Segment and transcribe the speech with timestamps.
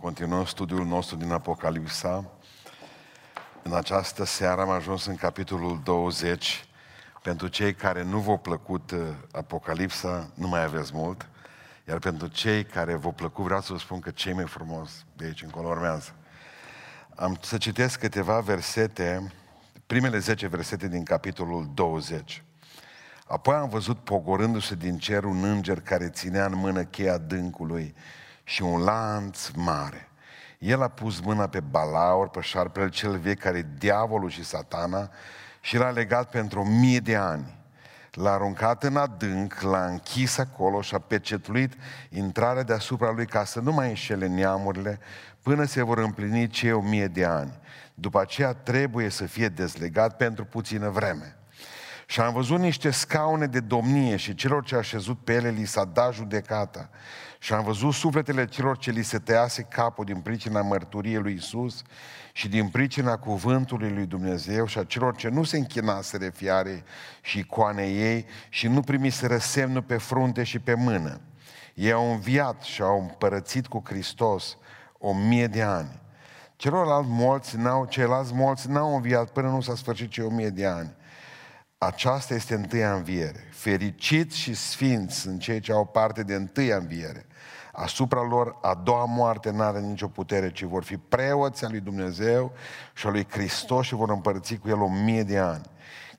[0.00, 2.30] Continuăm studiul nostru din Apocalipsa.
[3.62, 6.64] În această seară am ajuns în capitolul 20.
[7.22, 8.98] Pentru cei care nu v-au plăcut uh,
[9.32, 11.28] Apocalipsa, nu mai aveți mult.
[11.88, 15.24] Iar pentru cei care v-au plăcut, vreau să vă spun că cei mai frumos de
[15.24, 16.14] aici încolo urmează.
[17.14, 19.32] Am să citesc câteva versete,
[19.86, 22.44] primele 10 versete din capitolul 20.
[23.26, 27.94] Apoi am văzut pogorându-se din cer un înger care ținea în mână cheia dâncului
[28.48, 30.08] și un lanț mare.
[30.58, 35.10] El a pus mâna pe balaur, pe șarpele cel vechi, care e diavolul și satana,
[35.60, 37.56] și l-a legat pentru o mie de ani.
[38.12, 41.72] L-a aruncat în adânc, l-a închis acolo și a pecetluit
[42.10, 44.98] intrarea deasupra lui ca să nu mai înșele neamurile
[45.42, 47.58] până se vor împlini cei o mie de ani.
[47.94, 51.36] După aceea trebuie să fie dezlegat pentru puțină vreme.
[52.06, 55.64] Și am văzut niște scaune de domnie și celor ce a șezut pe ele li
[55.64, 56.88] s-a dat judecata.
[57.38, 61.82] Și am văzut sufletele celor ce li se tăiase capul din pricina mărturiei lui Isus
[62.32, 66.84] și din pricina cuvântului lui Dumnezeu și a celor ce nu se închinaseră fiare
[67.20, 71.20] și icoane ei și nu primiseră semnul pe frunte și pe mână.
[71.74, 74.56] Ei au înviat și au împărățit cu Hristos
[74.98, 76.00] o mie de ani.
[76.56, 80.66] Celorlalți morți n-au, ceilalți morți n-au înviat până nu s-a sfârșit cei o mie de
[80.66, 80.96] ani.
[81.80, 83.48] Aceasta este întâia înviere.
[83.50, 87.26] Fericiți și sfinți sunt cei ce au parte de întâia înviere.
[87.72, 91.80] Asupra lor a doua moarte nu are nicio putere, ci vor fi preoți al lui
[91.80, 92.52] Dumnezeu
[92.94, 95.64] și al lui Hristos și vor împărți cu el o mie de ani.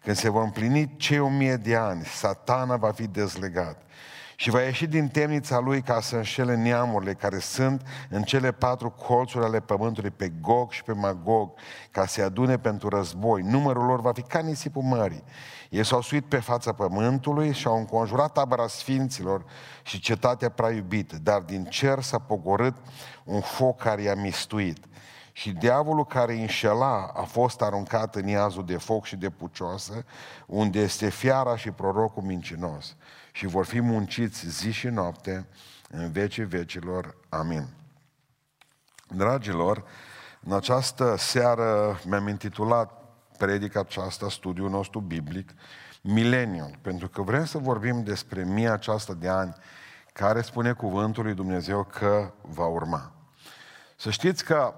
[0.04, 3.82] Când se vor împlini cei o mie de ani, satana va fi dezlegat
[4.40, 8.90] și va ieși din temnița lui ca să înșele neamurile care sunt în cele patru
[8.90, 11.52] colțuri ale pământului, pe Gog și pe Magog,
[11.92, 13.42] ca să-i adune pentru război.
[13.42, 15.24] Numărul lor va fi ca nisipul mării.
[15.70, 19.46] Ei s-au suit pe fața pământului și au înconjurat tabăra sfinților
[19.84, 22.76] și cetatea prea iubită, dar din cer s-a pogorât
[23.24, 24.86] un foc care i-a mistuit.
[25.32, 30.06] Și diavolul care înșela a fost aruncat în iazul de foc și de pucioasă,
[30.46, 32.96] unde este fiara și prorocul mincinos
[33.40, 35.48] și vor fi munciți zi și noapte
[35.90, 37.16] în vecii vecilor.
[37.30, 37.68] Amin.
[39.08, 39.84] Dragilor,
[40.44, 42.92] în această seară mi-am intitulat
[43.38, 45.50] predica aceasta, studiul nostru biblic,
[46.02, 49.56] Mileniul, pentru că vrem să vorbim despre mia aceasta de ani
[50.14, 53.12] care spune cuvântul lui Dumnezeu că va urma.
[53.98, 54.74] Să știți că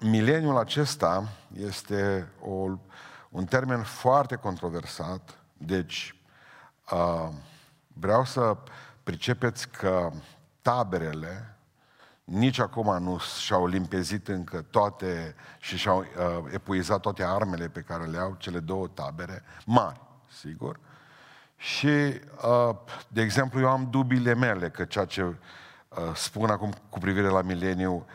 [0.00, 2.78] mileniul acesta este o,
[3.30, 6.20] un termen foarte controversat, deci
[6.90, 7.28] uh,
[7.98, 8.56] Vreau să
[9.02, 10.10] pricepeți că
[10.62, 11.56] taberele
[12.24, 18.04] nici acum nu și-au limpezit încă toate și și-au uh, epuizat toate armele pe care
[18.04, 20.00] le au cele două tabere, mari,
[20.40, 20.80] sigur.
[21.56, 22.76] Și, uh,
[23.08, 25.36] de exemplu, eu am dubile mele că ceea ce uh,
[26.14, 28.06] spun acum cu privire la mileniu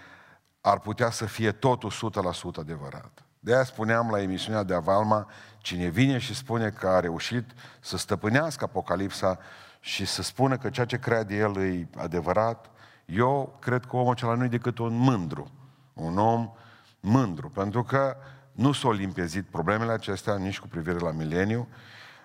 [0.62, 3.24] ar putea să fie totul 100% adevărat.
[3.40, 5.28] De aia spuneam la emisiunea de Avalma,
[5.58, 9.40] cine vine și spune că a reușit să stăpânească Apocalipsa,
[9.84, 12.70] și să spună că ceea ce crede el e adevărat,
[13.06, 15.52] eu cred că omul acela nu e decât un mândru.
[15.94, 16.52] Un om
[17.00, 18.16] mândru, pentru că
[18.52, 21.68] nu s-au limpezit problemele acestea nici cu privire la mileniu.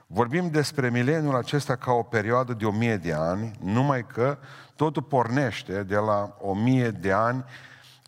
[0.07, 4.39] Vorbim despre mileniul acesta ca o perioadă de o mie de ani, numai că
[4.77, 7.45] totul pornește de la o mie de ani.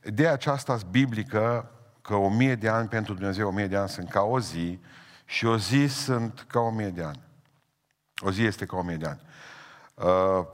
[0.03, 1.71] De aceasta biblică
[2.03, 4.81] că o mie de ani pentru Dumnezeu, o mie de ani sunt ca o zi
[5.25, 7.21] și o zi sunt ca o mie de ani.
[8.19, 9.21] O zi este ca o mie de ani.
[10.05, 10.47] Uh,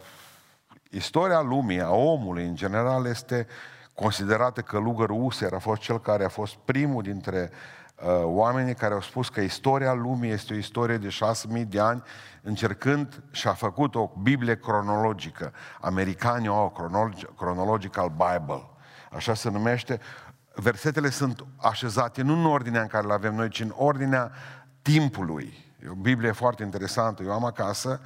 [0.90, 3.46] istoria lumii, a omului în general, este
[3.94, 8.94] considerată că Lugărul User a fost cel care a fost primul dintre uh, oamenii care
[8.94, 11.08] au spus că istoria lumii este o istorie de
[11.58, 12.02] 6.000 de ani,
[12.42, 15.52] încercând și a făcut o Biblie cronologică.
[15.80, 16.86] Americanii au o
[17.36, 18.68] chronological Bible.
[19.10, 20.00] Așa se numește.
[20.54, 24.32] Versetele sunt așezate nu în ordinea în care le avem noi, ci în ordinea
[24.82, 25.74] timpului.
[25.84, 27.22] E o Biblie foarte interesantă.
[27.22, 28.00] Eu am acasă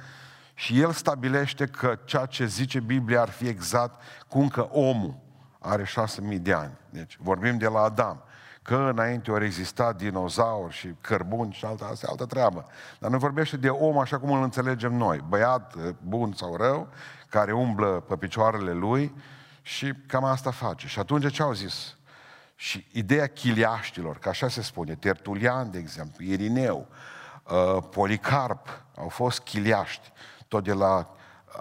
[0.59, 5.15] și el stabilește că ceea ce zice Biblia ar fi exact cum că omul
[5.59, 6.77] are șase mii de ani.
[6.89, 8.23] Deci vorbim de la Adam.
[8.61, 12.65] Că înainte ori exista dinozauri și cărbuni și alta, asta altă treabă.
[12.99, 15.23] Dar nu vorbește de om așa cum îl înțelegem noi.
[15.27, 16.87] Băiat bun sau rău,
[17.29, 19.15] care umblă pe picioarele lui
[19.61, 20.87] și cam asta face.
[20.87, 21.97] Și atunci ce au zis?
[22.55, 26.87] Și ideea chiliaștilor, că așa se spune, Tertulian, de exemplu, Irineu,
[27.43, 30.11] uh, Policarp, au fost chiliaști
[30.49, 31.07] tot de la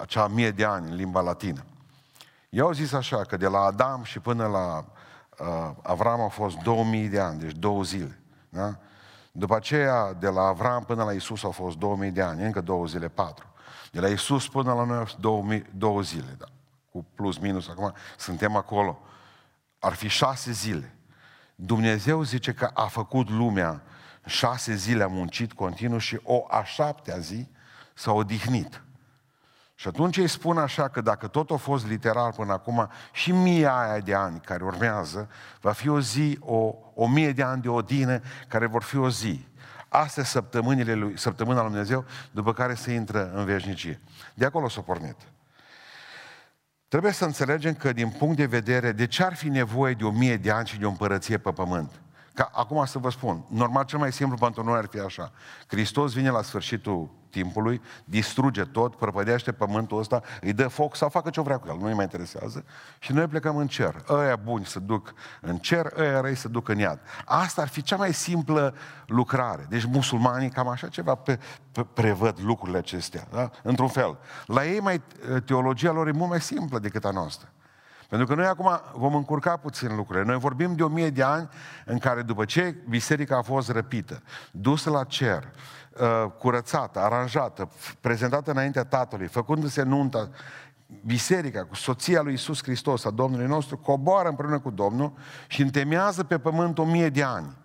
[0.01, 1.65] acea mie de ani în limba latină.
[2.49, 4.85] Eu au zis așa, că de la Adam și până la
[5.39, 8.21] uh, Avram au fost 2000 de ani, deci două zile.
[8.49, 8.77] Da?
[9.33, 12.87] După aceea, de la Avram până la Isus au fost 2000 de ani, încă două
[12.87, 13.47] zile, patru.
[13.91, 16.47] De la Isus până la noi au fost 2000, două zile, da.
[16.93, 18.99] cu plus minus, acum suntem acolo.
[19.79, 20.95] ar fi șase zile.
[21.55, 23.83] Dumnezeu zice că a făcut lumea
[24.25, 27.49] șase zile, a muncit continuu și o a șaptea zi
[27.99, 28.83] s-a odihnit.
[29.75, 33.79] Și atunci îi spun așa că dacă tot a fost literal până acum, și mia
[33.79, 35.29] aia de ani care urmează,
[35.61, 39.11] va fi o zi, o, o mie de ani de odine, care vor fi o
[39.11, 39.47] zi.
[39.89, 44.01] Astea săptămânile lui, săptămâna lui Dumnezeu, după care se intră în veșnicie.
[44.35, 45.17] De acolo s-a pornit.
[46.89, 50.11] Trebuie să înțelegem că din punct de vedere de ce ar fi nevoie de o
[50.11, 52.01] mie de ani și de o împărăție pe pământ.
[52.39, 55.33] Ca acum să vă spun, normal cel mai simplu pentru noi ar fi așa.
[55.67, 61.31] Hristos vine la sfârșitul timpului, distruge tot, prăpădește pământul ăsta, îi dă foc sau facă
[61.31, 62.65] ce vrea cu el, nu-i mai interesează
[62.99, 64.05] și noi plecăm în cer.
[64.09, 67.01] Ăia buni să duc în cer, ăia răi să duc în iad.
[67.25, 68.75] Asta ar fi cea mai simplă
[69.07, 69.67] lucrare.
[69.69, 71.39] Deci musulmanii cam așa ceva pe,
[71.73, 73.51] pe, prevăd lucrurile acestea, da?
[73.63, 74.19] într-un fel.
[74.47, 75.03] La ei mai,
[75.45, 77.49] teologia lor e mult mai simplă decât a noastră.
[78.09, 80.25] Pentru că noi acum vom încurca puțin lucrurile.
[80.25, 81.49] Noi vorbim de o mie de ani
[81.85, 85.49] în care după ce biserica a fost răpită, dusă la cer,
[86.01, 87.71] uh, curățată, aranjată,
[88.01, 90.29] prezentată înaintea Tatălui, făcându-se nunta,
[91.05, 95.13] biserica cu soția lui Isus Hristos, a Domnului nostru, coboară împreună cu Domnul
[95.47, 97.57] și întemeiază pe pământ o mie de ani.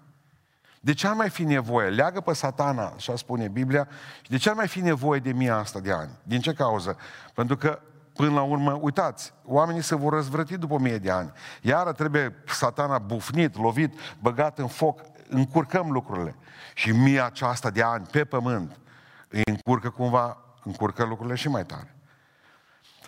[0.80, 1.90] De ce ar mai fi nevoie?
[1.90, 3.88] Leagă pe satana, așa spune Biblia,
[4.22, 6.10] și de ce ar mai fi nevoie de mie asta de ani?
[6.24, 6.98] Din ce cauză?
[7.34, 7.80] Pentru că
[8.13, 11.31] Până la urmă, uitați, oamenii se vor răzvrăti după mie de ani.
[11.62, 16.36] Iară trebuie satana bufnit, lovit, băgat în foc, încurcăm lucrurile.
[16.74, 18.80] Și mie aceasta de ani pe pământ
[19.27, 21.95] îi încurcă cumva, încurcă lucrurile și mai tare.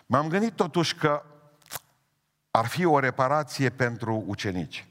[0.05, 1.23] M-am gândit totuși că
[2.51, 4.87] ar fi o reparație pentru ucenici.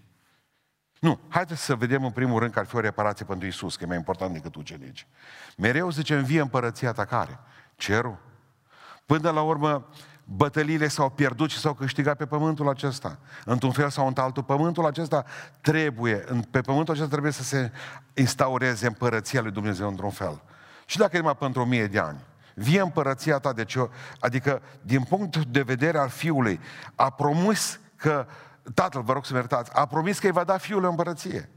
[1.01, 3.85] Nu, haideți să vedem în primul rând că ar fi o reparație pentru Isus, că
[3.85, 5.07] e mai important decât ucenici.
[5.57, 7.41] Mereu zice, învie împărăția ta care?
[7.77, 8.19] Cerul?
[9.07, 9.89] Până la urmă,
[10.25, 13.19] bătăliile s-au pierdut și s-au câștigat pe pământul acesta.
[13.45, 15.25] Într-un fel sau într-altul, pământul acesta
[15.61, 17.73] trebuie, pe pământul acesta trebuie să se
[18.15, 20.43] instaureze împărăția lui Dumnezeu într-un fel.
[20.87, 22.21] Și dacă e numai pentru o mie de ani.
[22.55, 23.77] Vie împărăția ta, deci,
[24.21, 26.61] adică din punct de vedere al fiului,
[26.95, 28.27] a promis că,
[28.75, 31.49] tatăl, vă rog să-mi iertați, a promis că îi va da fiul împărăție.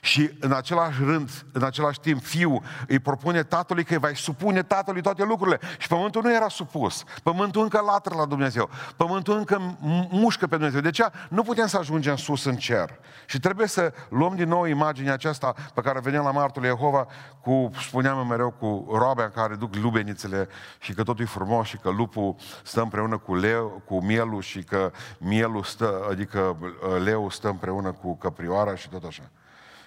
[0.00, 4.62] Și în același rând, în același timp, fiul îi propune tatălui că îi va supune
[4.62, 5.60] tatălui toate lucrurile.
[5.78, 7.04] Și pământul nu era supus.
[7.22, 8.70] Pământul încă latră la Dumnezeu.
[8.96, 9.76] Pământul încă
[10.10, 10.80] mușcă pe Dumnezeu.
[10.80, 11.06] De ce?
[11.28, 12.98] Nu putem să ajungem sus în cer.
[13.26, 17.06] Și trebuie să luăm din nou imaginea aceasta pe care veneam la martul Jehova
[17.40, 20.48] cu, spuneam mereu, cu roabea în care duc lubenițele
[20.80, 24.62] și că totul e frumos și că lupul stă împreună cu leu, cu mielul și
[24.62, 26.56] că mielul stă, adică
[27.04, 29.30] leu stă împreună cu căprioara și tot așa.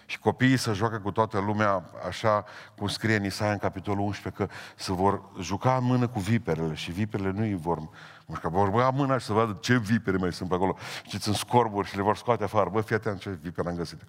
[0.06, 2.46] Și copiii să joacă cu toată lumea, așa
[2.78, 6.74] cum scrie în Isaia în capitolul 11, că se vor juca în mână cu viperele
[6.74, 7.90] și viperele nu îi vor
[8.26, 8.50] mușca.
[8.50, 10.78] Vor băga mâna și să vadă ce vipere mai sunt pe acolo.
[11.08, 12.70] Și sunt scorburi și le vor scoate afară.
[12.70, 14.02] Bă, fii atent ce vipere am găsit.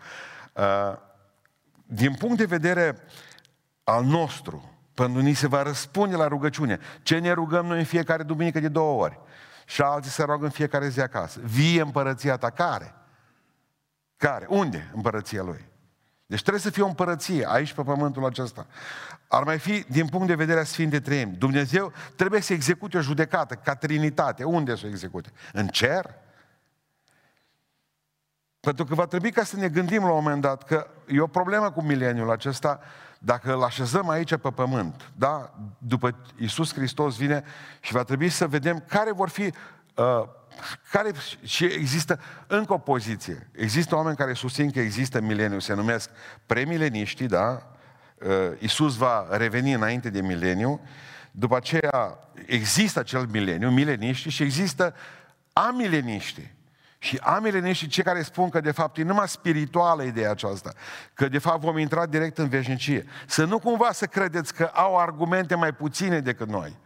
[0.52, 0.96] Uh,
[1.86, 2.96] din punct de vedere
[3.84, 6.78] al nostru, pentru ni se va răspunde la rugăciune.
[7.02, 9.20] Ce ne rugăm noi în fiecare duminică de două ori?
[9.66, 11.40] Și alții se roagă în fiecare zi acasă.
[11.42, 12.50] Vie împărăția ta.
[12.50, 12.94] Care?
[14.16, 14.46] Care?
[14.48, 15.72] Unde împărăția lui?
[16.26, 18.66] Deci trebuie să fie o împărăție aici pe pământul acesta.
[19.28, 23.00] Ar mai fi, din punct de vedere a Sfinte Treimi, Dumnezeu trebuie să execute o
[23.00, 24.44] judecată ca Trinitate.
[24.44, 25.32] Unde să o execute?
[25.52, 26.14] În cer?
[28.60, 31.26] Pentru că va trebui ca să ne gândim la un moment dat că e o
[31.26, 32.80] problemă cu mileniul acesta
[33.18, 35.54] dacă îl așezăm aici pe pământ, da?
[35.78, 37.44] După Iisus Hristos vine
[37.80, 40.24] și va trebui să vedem care vor fi uh,
[40.90, 41.10] care
[41.44, 43.50] și există încă o poziție.
[43.52, 46.10] Există oameni care susțin că există mileniu, se numesc
[46.46, 47.62] premileniștii, da?
[48.26, 50.80] Uh, Iisus va reveni înainte de mileniu,
[51.30, 54.94] după aceea există acel mileniu, mileniști, și există
[55.52, 56.52] amileniștii.
[56.98, 60.72] Și amileniștii, cei care spun că de fapt e numai spirituală ideea aceasta,
[61.14, 63.04] că de fapt vom intra direct în veșnicie.
[63.26, 66.76] Să nu cumva să credeți că au argumente mai puține decât noi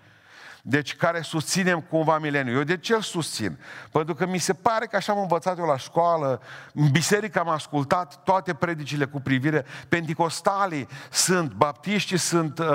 [0.68, 2.56] deci care susținem cumva mileniul.
[2.56, 3.58] Eu de ce îl susțin?
[3.92, 7.48] Pentru că mi se pare că așa am învățat eu la școală, în biserică am
[7.48, 12.66] ascultat toate predicile cu privire, penticostalii sunt, baptiștii sunt uh,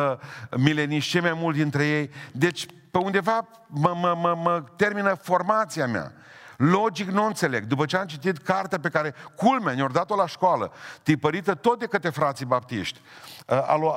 [0.58, 2.12] mileniști, cei mai mulți dintre ei.
[2.32, 6.12] Deci pe undeva mă, mă, mă, mă termină formația mea.
[6.58, 7.64] Logic nu înțeleg.
[7.64, 10.72] După ce am citit cartea pe care, culmea, ne-au dat-o la școală,
[11.04, 13.00] tipărită tot de către frații baptiști,
[13.48, 13.94] uh, al uh,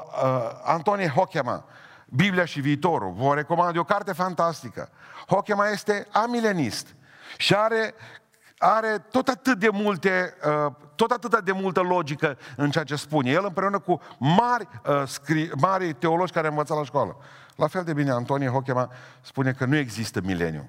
[0.65, 1.65] Antonie Hochema,
[2.09, 3.13] Biblia și viitorul.
[3.13, 4.89] Vă recomand, e o carte fantastică.
[5.27, 6.95] Hochema este amilenist
[7.37, 7.95] și are,
[8.59, 10.35] are tot atât de multe,
[10.67, 13.31] uh, tot atât de multă logică în ceea ce spune.
[13.31, 17.17] El împreună cu mari, uh, scri, mari teologi care au învățat la școală.
[17.57, 20.69] La fel de bine, Antonie Hochema spune că nu există mileniu.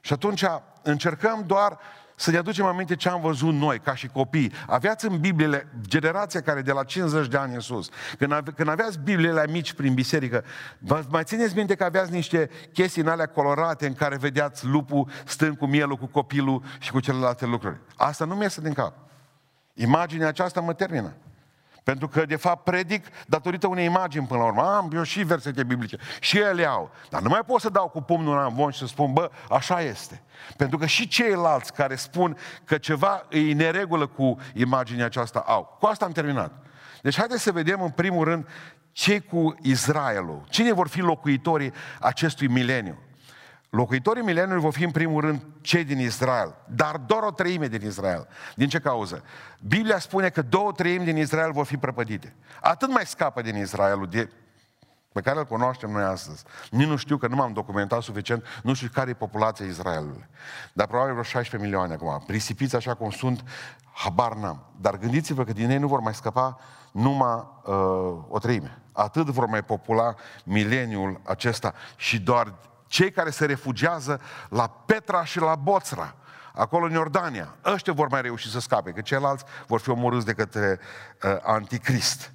[0.00, 0.44] Și atunci
[0.82, 1.78] încercăm doar
[2.18, 4.52] să ne aducem aminte ce am văzut noi, ca și copii.
[4.66, 8.68] Aveați în Biblie, generația care de la 50 de ani în sus, când, ave, când
[8.68, 10.44] aveați Bibliile mici prin biserică,
[10.78, 15.08] vă mai țineți minte că aveați niște chestii în alea colorate în care vedeați lupul
[15.24, 17.76] stând cu mielul, cu copilul și cu celelalte lucruri.
[17.96, 18.94] Asta nu mi iese din cap.
[19.74, 21.12] Imaginea aceasta mă termină.
[21.86, 24.62] Pentru că, de fapt, predic datorită unei imagini până la urmă.
[24.62, 25.96] Am eu și versete biblice.
[26.20, 26.90] Și ele au.
[27.10, 29.80] Dar nu mai pot să dau cu pumnul în von și să spun, bă, așa
[29.80, 30.22] este.
[30.56, 35.76] Pentru că și ceilalți care spun că ceva e neregulă cu imaginea aceasta au.
[35.80, 36.52] Cu asta am terminat.
[37.02, 38.48] Deci haideți să vedem în primul rând
[38.92, 40.42] ce cu Israelul.
[40.48, 42.98] Cine vor fi locuitorii acestui mileniu?
[43.70, 47.86] Locuitorii mileniului vor fi în primul rând cei din Israel, dar doar o treime din
[47.86, 48.28] Israel.
[48.54, 49.22] Din ce cauză?
[49.60, 52.34] Biblia spune că două treimi din Israel vor fi prăpădite.
[52.60, 54.30] Atât mai scapă din Israelul de,
[55.12, 56.44] pe care îl cunoaștem noi astăzi.
[56.70, 60.26] Nici nu știu că nu m-am documentat suficient, nu știu care e populația Israelului.
[60.72, 62.22] Dar probabil vreo 16 milioane acum.
[62.26, 63.44] Prisipiți așa cum sunt,
[63.92, 64.64] habar n-am.
[64.80, 66.58] Dar gândiți-vă că din ei nu vor mai scăpa
[66.92, 67.74] numai uh,
[68.28, 68.82] o treime.
[68.92, 72.54] Atât vor mai popula mileniul acesta și doar
[72.86, 76.14] cei care se refugiază la Petra și la Boțra,
[76.52, 77.54] acolo în Iordania.
[77.64, 80.78] Ăștia vor mai reuși să scape, că ceilalți vor fi omorâți de către
[81.22, 82.32] uh, anticrist.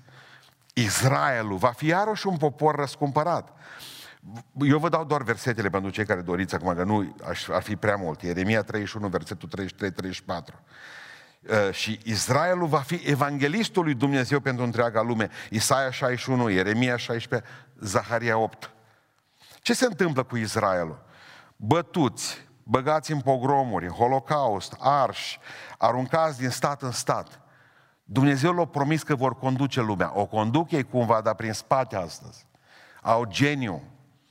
[0.73, 3.53] Israelul va fi iarăși un popor răscumpărat.
[4.53, 7.15] Eu vă dau doar versetele pentru cei care doriți acum, că nu
[7.51, 8.21] ar fi prea mult.
[8.21, 10.61] Ieremia 31, versetul 33-34.
[11.49, 15.29] Uh, și Israelul va fi evanghelistul lui Dumnezeu pentru întreaga lume.
[15.49, 18.71] Isaia 61, Ieremia 16, Zaharia 8.
[19.61, 21.03] Ce se întâmplă cu Israelul?
[21.55, 25.39] Bătuți, băgați în pogromuri, în holocaust, arși,
[25.77, 27.41] aruncați din stat în stat.
[28.03, 30.11] Dumnezeu l-a promis că vor conduce lumea.
[30.13, 32.45] O conduc ei cumva, dar prin spate astăzi.
[33.01, 33.81] Au geniu.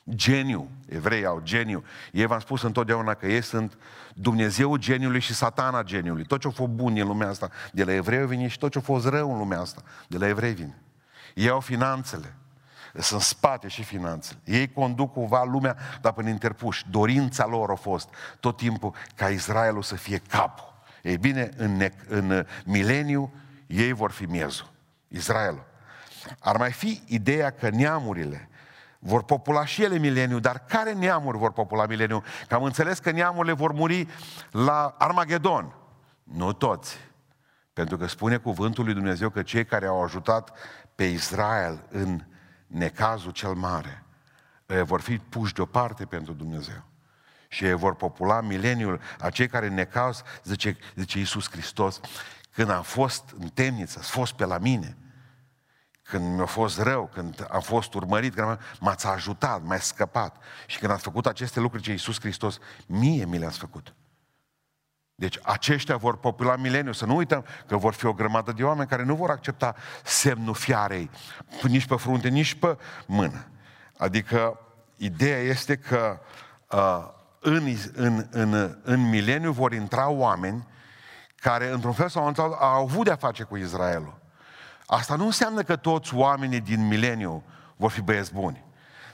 [0.09, 0.71] Geniu.
[0.89, 1.85] Evrei au geniu.
[2.13, 3.79] Ei v-am spus întotdeauna că ei sunt
[4.15, 6.25] Dumnezeu geniului și satana geniului.
[6.25, 8.79] Tot ce a fost bun în lumea asta, de la evrei vine și tot ce
[8.79, 10.83] a fost rău în lumea asta, de la evrei vine.
[11.35, 12.35] Ei au finanțele.
[12.99, 14.39] Sunt spate și finanțele.
[14.45, 16.85] Ei conduc cumva lumea, dar până interpuși.
[16.91, 18.09] Dorința lor a fost
[18.41, 20.73] tot timpul ca Israelul să fie capul.
[21.03, 23.33] Ei bine, în, ne- în mileniu,
[23.67, 24.71] ei vor fi miezul.
[25.09, 25.67] Israelul.
[26.39, 28.49] Ar mai fi ideea că neamurile
[28.99, 32.23] vor popula și ele mileniu, dar care neamuri vor popula mileniu?
[32.49, 34.09] Că am înțeles că neamurile vor muri
[34.51, 35.75] la Armagedon.
[36.23, 36.97] Nu toți.
[37.73, 40.53] Pentru că spune cuvântul lui Dumnezeu că cei care au ajutat
[40.95, 42.25] pe Israel în
[42.71, 44.05] necazul cel mare,
[44.67, 46.83] vor fi puși deoparte pentru Dumnezeu.
[47.49, 52.00] Și ei vor popula mileniul, acei care în necaz, zice, zice Iisus Hristos,
[52.53, 54.97] când am fost în temniță, ați fost pe la mine,
[56.03, 60.37] când mi-a fost rău, când am fost urmărit, când m-ați ajutat, m-ați scăpat.
[60.67, 63.95] Și când ați făcut aceste lucruri ce Iisus Hristos, mie mi le-ați făcut.
[65.21, 66.93] Deci aceștia vor popula mileniu.
[66.93, 69.75] Să nu uităm că vor fi o grămadă de oameni care nu vor accepta
[70.05, 71.11] semnul fiarei,
[71.62, 73.47] nici pe frunte, nici pe mână.
[73.99, 74.59] Adică
[74.97, 76.21] ideea este că
[76.71, 77.09] uh,
[77.41, 80.67] în, în, în, în mileniu vor intra oameni
[81.37, 84.19] care, într-un fel sau altul, au avut de-a face cu Israelul.
[84.87, 87.43] Asta nu înseamnă că toți oamenii din mileniu
[87.77, 88.65] vor fi băieți buni.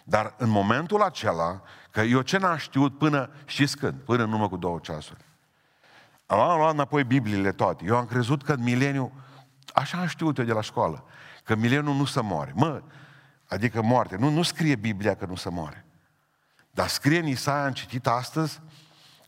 [0.04, 3.94] Dar în momentul acela, că eu ce n-am știut până, știți când?
[3.94, 5.25] Până în urmă cu două ceasuri.
[6.26, 7.84] Am luat înapoi Bibliile toate.
[7.84, 9.12] Eu am crezut că în mileniu,
[9.74, 11.04] așa am știut eu de la școală,
[11.44, 12.52] că mileniu nu se moare.
[12.54, 12.82] Mă,
[13.48, 14.16] adică moarte.
[14.16, 15.84] Nu, nu scrie Biblia că nu se moare.
[16.70, 18.60] Dar scrie în Isaia, am citit astăzi,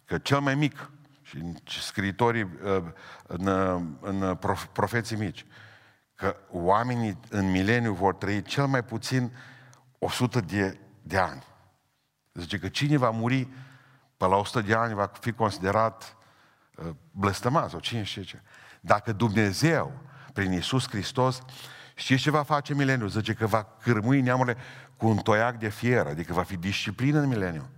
[0.05, 0.91] că cel mai mic,
[1.65, 2.83] și scriitorii uh,
[3.27, 3.47] în,
[4.01, 4.39] în
[4.73, 5.47] profeții mici,
[6.15, 9.33] că oamenii în mileniu vor trăi cel mai puțin
[9.99, 11.45] 100 de, de ani.
[12.33, 13.49] Zice că cine va muri
[14.17, 16.18] pe la 100 de ani va fi considerat Uh,
[17.11, 18.41] blăstămat sau cine știe ce.
[18.81, 19.93] Dacă Dumnezeu,
[20.33, 21.43] prin Iisus Hristos,
[21.95, 23.09] știți ce va face mileniul?
[23.09, 24.57] Zice că va cârmui neamurile
[24.97, 27.69] cu un toiac de fier, adică va fi disciplină în mileniu.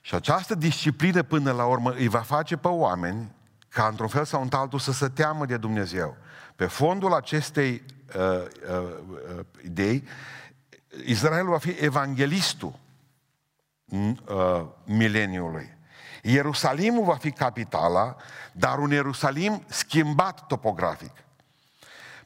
[0.00, 3.34] Și această disciplină până la urmă îi va face pe oameni
[3.68, 6.16] ca într-un fel sau într-altul să se teamă de Dumnezeu.
[6.56, 7.82] Pe fondul acestei
[8.16, 8.98] uh, uh,
[9.36, 10.04] uh, idei,
[11.04, 12.78] Israelul va fi evanghelistul
[13.86, 15.78] uh, mileniului.
[16.22, 18.16] Ierusalimul va fi capitala,
[18.52, 21.12] dar un Ierusalim schimbat topografic.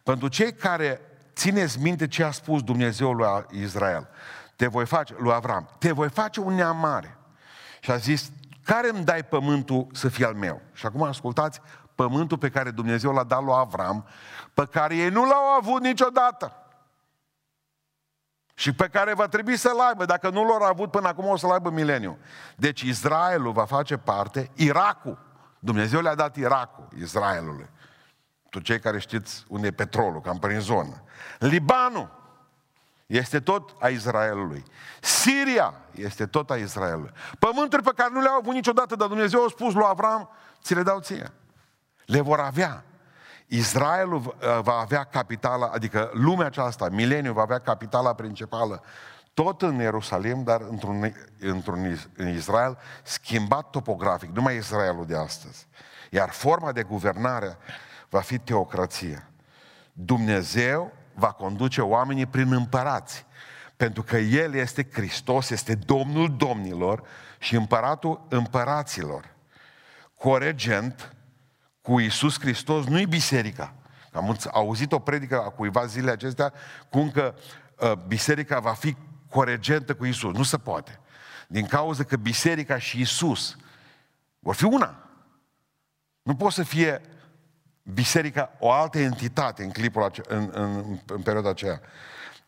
[0.02, 1.00] Pentru cei care
[1.34, 4.08] țineți minte ce a spus Dumnezeu lui Israel,
[4.56, 7.16] te voi face, lui Avram, te voi face un neam mare.
[7.80, 8.30] Și a zis,
[8.64, 10.60] care îmi dai pământul să fie al meu?
[10.72, 11.60] Și acum ascultați
[11.94, 14.06] pământul pe care Dumnezeu l-a dat lui Avram,
[14.54, 16.63] pe care ei nu l-au avut niciodată.
[18.54, 20.04] Și pe care va trebui să-l aibă.
[20.04, 22.18] Dacă nu l-au avut până acum, o să-l aibă mileniu.
[22.56, 25.18] Deci Israelul va face parte, Irakul,
[25.58, 27.68] Dumnezeu le-a dat Irakul, Israelului.
[28.50, 31.02] Tu cei care știți unde e petrolul, cam prin zonă.
[31.38, 32.22] Libanul
[33.06, 34.62] este tot a Israelului.
[35.00, 37.10] Siria este tot a Israelului.
[37.38, 40.28] Pământuri pe care nu le-au avut niciodată, dar Dumnezeu a spus lui Avram,
[40.62, 41.32] ți le dau ție.
[42.04, 42.84] Le vor avea.
[43.46, 48.82] Israelul va avea capitala, adică lumea aceasta, mileniul va avea capitala principală
[49.34, 55.66] tot în Ierusalim, dar într-un, într-un în Israel schimbat topografic, numai Israelul de astăzi.
[56.10, 57.56] Iar forma de guvernare
[58.08, 59.26] va fi teocrație.
[59.92, 63.26] Dumnezeu va conduce oamenii prin împărați.
[63.76, 67.02] Pentru că El este Hristos, este Domnul domnilor
[67.38, 69.34] și împăratul împăraților.
[70.14, 71.12] Coregent
[71.84, 73.74] cu Isus Hristos nu-i biserica.
[74.12, 76.52] Am auzit o predică a cuiva zilele acestea
[76.88, 77.34] cum că
[77.78, 78.96] uh, biserica va fi
[79.28, 80.34] coregentă cu Isus.
[80.34, 81.00] Nu se poate.
[81.48, 83.56] Din cauza că biserica și Isus
[84.38, 85.08] vor fi una.
[86.22, 87.00] Nu poate să fie
[87.82, 91.80] biserica o altă entitate în clipul ace- în, în, în perioada aceea.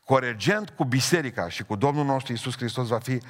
[0.04, 3.22] Coregent cu biserica și cu Domnul nostru Isus Hristos va fi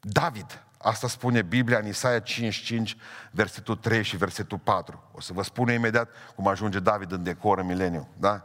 [0.00, 0.64] David.
[0.82, 2.96] Asta spune Biblia în Isaia 55,
[3.30, 5.10] versetul 3 și versetul 4.
[5.12, 8.08] O să vă spun imediat cum ajunge David în decor în mileniu.
[8.18, 8.42] Da?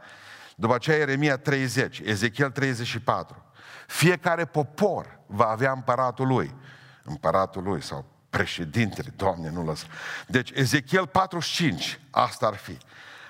[0.55, 3.45] După aceea Ieremia 30, Ezechiel 34.
[3.87, 6.55] Fiecare popor va avea împăratul lui.
[7.03, 9.85] Împăratul lui sau președintele, Doamne, nu lăsă.
[10.27, 12.77] Deci, Ezechiel 45, asta ar fi.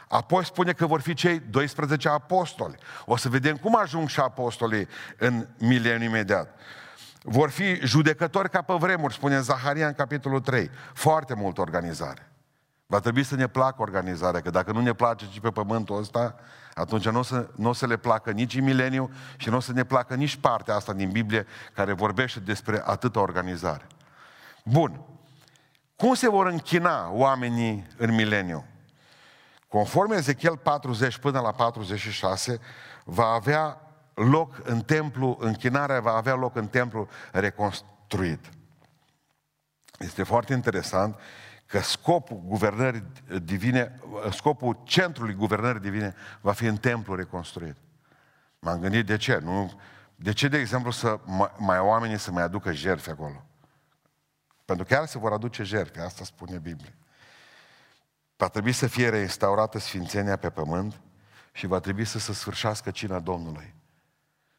[0.07, 2.75] Apoi spune că vor fi cei 12 apostoli.
[3.05, 6.59] O să vedem cum ajung și apostolii în mileniu imediat.
[7.27, 10.69] Vor fi judecători ca pe vremuri, spune Zaharia în capitolul 3.
[10.93, 12.31] Foarte multă organizare.
[12.85, 16.35] Va trebui să ne placă organizarea, că dacă nu ne place și pe pământul ăsta,
[16.73, 19.59] atunci nu o să, nu o să le placă nici în mileniu și nu o
[19.59, 23.87] să ne placă nici partea asta din Biblie care vorbește despre atâta organizare.
[24.63, 25.01] Bun.
[25.95, 28.65] Cum se vor închina oamenii în mileniu?
[29.67, 32.59] Conform Ezechiel 40 până la 46,
[33.03, 33.84] va avea
[34.15, 38.49] loc în templu, închinarea va avea loc în templu reconstruit.
[39.99, 41.19] Este foarte interesant
[41.65, 43.03] că scopul guvernării
[43.43, 43.99] divine,
[44.31, 47.75] scopul centrului guvernării divine va fi în templu reconstruit.
[48.59, 49.37] M-am gândit de ce?
[49.37, 49.79] Nu,
[50.15, 53.45] de ce, de exemplu, să mai, mai oamenii să mai aducă jertfe acolo?
[54.65, 56.93] Pentru că chiar se vor aduce jertfe, asta spune Biblia.
[58.35, 60.99] Va trebui să fie reinstaurată sfințenia pe pământ
[61.51, 63.73] și va trebui să se sfârșească cina Domnului.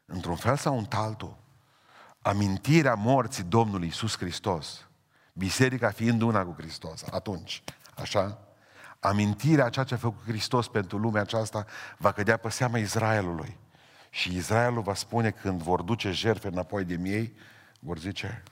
[0.09, 1.37] Într-un fel sau în altul,
[2.21, 4.87] amintirea morții Domnului Iisus Hristos,
[5.33, 7.63] biserica fiind una cu Hristos, atunci,
[7.95, 8.39] așa,
[8.99, 11.65] amintirea a ceea ce a făcut Hristos pentru lumea aceasta
[11.97, 13.57] va cădea pe seama Israelului.
[14.09, 17.35] Și Israelul va spune când vor duce jertfe înapoi de miei,
[17.79, 18.43] vor zice,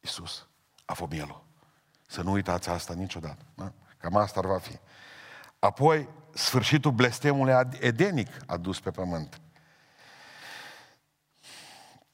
[0.00, 0.46] Iisus
[0.84, 1.44] a fost mielul.
[2.06, 3.44] Să nu uitați asta niciodată.
[3.54, 3.72] Da?
[3.98, 4.78] Cam asta ar va fi.
[5.58, 9.40] Apoi, sfârșitul blestemului edenic adus pe pământ.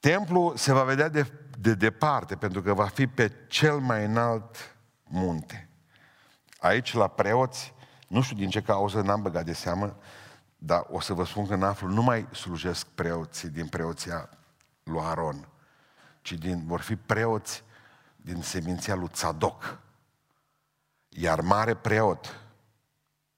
[0.06, 4.76] Templul se va vedea de, de departe, pentru că va fi pe cel mai înalt
[5.04, 5.68] munte.
[6.58, 7.74] Aici, la preoți,
[8.08, 9.96] nu știu din ce cauză, n-am băgat de seamă,
[10.56, 14.28] dar o să vă spun că în aflu nu mai slujesc preoții din preoția
[14.82, 15.48] lui Aron,
[16.22, 17.64] ci din, vor fi preoți
[18.16, 19.78] din seminția lui Tzadok.
[21.08, 22.40] Iar mare preot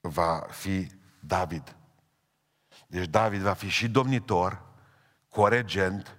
[0.00, 1.76] va fi David.
[2.86, 4.62] Deci David va fi și domnitor,
[5.28, 6.17] coregent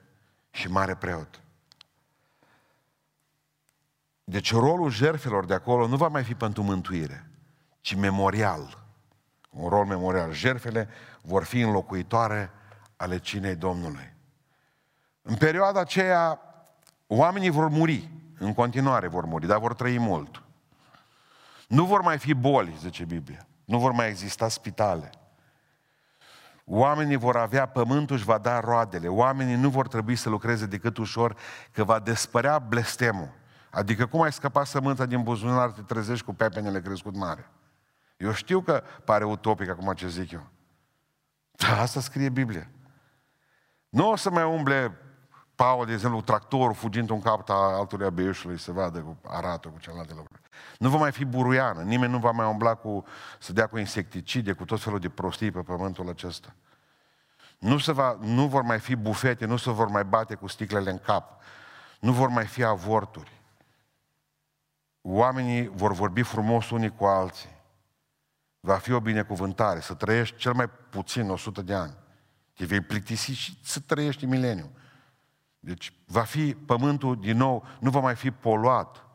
[0.51, 1.41] și mare preot.
[4.23, 7.29] Deci rolul jertfelor de acolo nu va mai fi pentru mântuire,
[7.81, 8.83] ci memorial.
[9.49, 10.33] Un rol memorial.
[10.33, 10.89] Jertfele
[11.21, 12.51] vor fi înlocuitoare
[12.95, 14.13] ale cinei Domnului.
[15.21, 16.41] În perioada aceea,
[17.07, 18.09] oamenii vor muri.
[18.37, 20.43] În continuare vor muri, dar vor trăi mult.
[21.67, 23.47] Nu vor mai fi boli, zice Biblia.
[23.65, 25.09] Nu vor mai exista spitale.
[26.71, 29.07] Oamenii vor avea, pământul își va da roadele.
[29.07, 31.35] Oamenii nu vor trebui să lucreze decât ușor,
[31.71, 33.29] că va despărea blestemul.
[33.71, 37.49] Adică cum ai scăpat sămânța din buzunar, te trezești cu pepenele crescut mare.
[38.17, 40.47] Eu știu că pare utopic acum ce zic eu.
[41.51, 42.67] Dar asta scrie Biblia.
[43.89, 44.97] Nu o să mai umble
[45.59, 50.13] Paul, de exemplu, tractorul fugind un cap altului abeiușului să vadă cu arată cu celelalte
[50.15, 50.41] lucruri.
[50.77, 53.05] Nu va mai fi buruiană, nimeni nu va mai umbla cu,
[53.39, 56.55] să dea cu insecticide, cu tot felul de prostii pe pământul acesta.
[57.57, 60.89] Nu, se va, nu vor mai fi bufete, nu se vor mai bate cu sticlele
[60.89, 61.41] în cap,
[61.99, 63.41] nu vor mai fi avorturi.
[65.01, 67.55] Oamenii vor vorbi frumos unii cu alții.
[68.59, 71.93] Va fi o binecuvântare, să trăiești cel mai puțin 100 de ani.
[72.55, 74.71] Te vei plictisi și să trăiești mileniu.
[75.59, 79.05] Deci va fi pământul din nou, nu va mai fi poluat.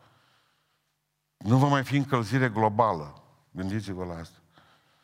[1.37, 3.23] Nu va mai fi încălzire globală.
[3.51, 4.37] Gândiți-vă la asta.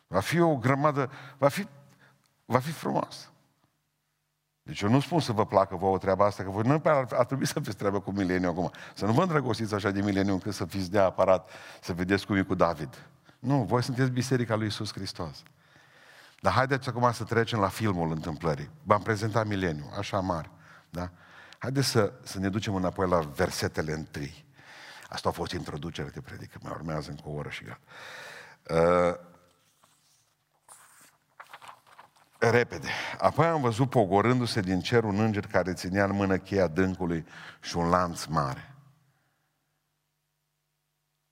[0.08, 1.68] Va fi o grămadă, va fi,
[2.46, 3.32] va fi frumos.
[4.64, 7.26] Deci eu nu spun să vă placă vouă treaba asta, că voi nu ar, ar
[7.26, 8.72] trebui să fiți treabă cu mileniu acum.
[8.96, 11.50] Să nu vă îndrăgostiți așa de mileniu încât să fiți de aparat,
[11.82, 13.08] să vedeți cum e cu David.
[13.40, 15.44] Nu, voi sunteți Biserica lui Isus Hristos.
[16.40, 18.70] Dar haideți acum să trecem la filmul întâmplării.
[18.84, 20.50] V-am prezentat mileniu, așa mare.
[20.90, 21.12] Da?
[21.62, 24.46] Haideți să, să ne ducem înapoi la versetele întâi.
[25.10, 27.80] Asta a fost introducerea de predică, mai urmează încă o oră și gata.
[28.70, 29.20] Uh,
[32.40, 32.88] repede.
[33.18, 37.26] Apoi am văzut pogorându-se din cer un înger care ținea în mână cheia dâncului
[37.60, 38.76] și un lanț mare.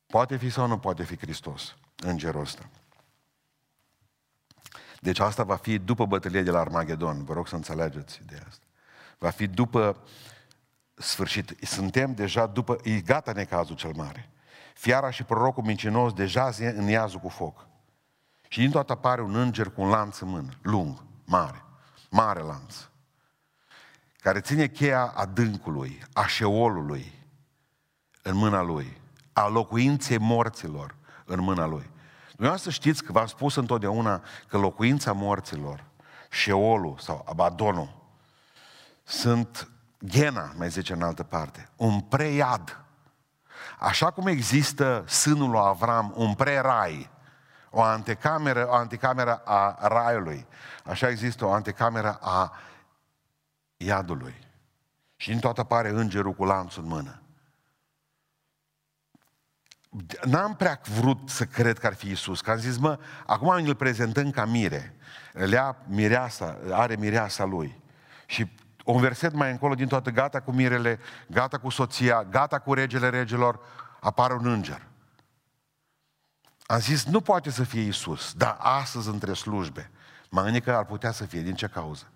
[0.05, 2.69] Poate fi sau nu poate fi Hristos, îngerul ăsta.
[4.99, 7.23] Deci asta va fi după bătălia de la Armagedon.
[7.23, 8.63] Vă rog să înțelegeți ideea asta.
[9.19, 10.03] Va fi după
[10.93, 11.55] sfârșit.
[11.61, 12.77] Suntem deja după...
[12.83, 14.29] E gata necazul cel mare.
[14.73, 17.67] Fiara și prorocul mincinos deja în iazul cu foc.
[18.47, 21.63] Și din toată apare un înger cu un lanț în mână, lung, mare,
[22.09, 22.75] mare lanț,
[24.19, 27.13] care ține cheia adâncului, a șeolului
[28.21, 29.01] în mâna lui,
[29.33, 31.89] a locuinței morților în mâna lui.
[32.29, 35.85] Dumneavoastră știți că v-am spus întotdeauna că locuința morților,
[36.29, 37.98] șeolul sau abadonul,
[39.09, 39.69] sunt
[39.99, 42.83] ghena, mai zice în altă parte, un preiad.
[43.79, 47.09] Așa cum există sânul lui Avram, un prerai,
[47.69, 50.47] o antecameră, o antecameră a raiului.
[50.83, 52.57] Așa există o antecameră a
[53.77, 54.47] iadului.
[55.15, 57.21] Și din toată apare îngerul cu lanțul în mână.
[60.23, 63.75] N-am prea vrut să cred că ar fi Isus, că am zis, mă, acum îl
[63.75, 64.95] prezentăm ca mire.
[65.33, 67.81] Le ia mireasa, are mireasa lui.
[68.25, 68.58] Și
[68.93, 73.09] un verset mai încolo, din toată gata cu mirele, gata cu soția, gata cu regele
[73.09, 73.59] regilor,
[73.99, 74.87] apare un înger.
[76.65, 79.91] Am zis, nu poate să fie Isus, dar astăzi între slujbe.
[80.29, 81.41] Mă gândesc că ar putea să fie.
[81.41, 82.11] Din ce cauză?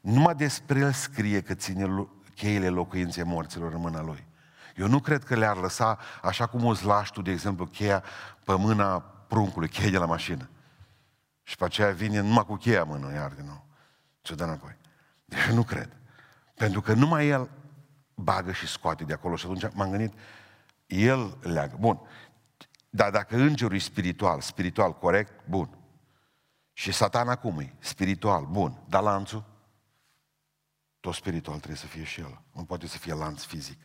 [0.00, 4.26] Numai despre el scrie că ține cheile locuinței morților în mâna lui.
[4.76, 8.02] Eu nu cred că le-ar lăsa, așa cum îți lași tu, de exemplu, cheia
[8.44, 10.48] pe mâna pruncului, cheia de la mașină.
[11.42, 13.66] Și pe aceea vine numai cu cheia mână, iar din nou.
[14.20, 14.80] Ce dă înapoi.
[15.32, 15.88] Deci nu cred.
[16.54, 17.50] Pentru că numai el
[18.14, 19.36] bagă și scoate de acolo.
[19.36, 20.12] Și atunci m-am gândit,
[20.86, 21.76] el leagă.
[21.78, 22.00] Bun.
[22.90, 25.78] Dar dacă îngerul e spiritual, spiritual corect, bun.
[26.72, 27.74] Și satana cum e?
[27.78, 28.82] Spiritual, bun.
[28.88, 29.44] Dar lanțul?
[31.00, 32.40] Tot spiritual trebuie să fie și el.
[32.52, 33.78] Nu poate să fie lanț fizic.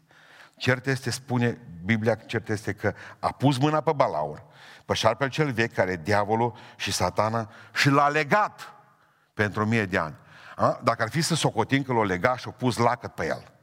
[0.58, 4.44] Cert este, spune Biblia, cert este că a pus mâna pe balaur,
[4.86, 8.74] pe șarpele cel vechi, care e diavolul și satana, și l-a legat
[9.34, 10.16] pentru o mie de ani.
[10.58, 10.80] A?
[10.84, 13.54] Dacă ar fi să socotim că l-a legat și a pus lacăt pe el,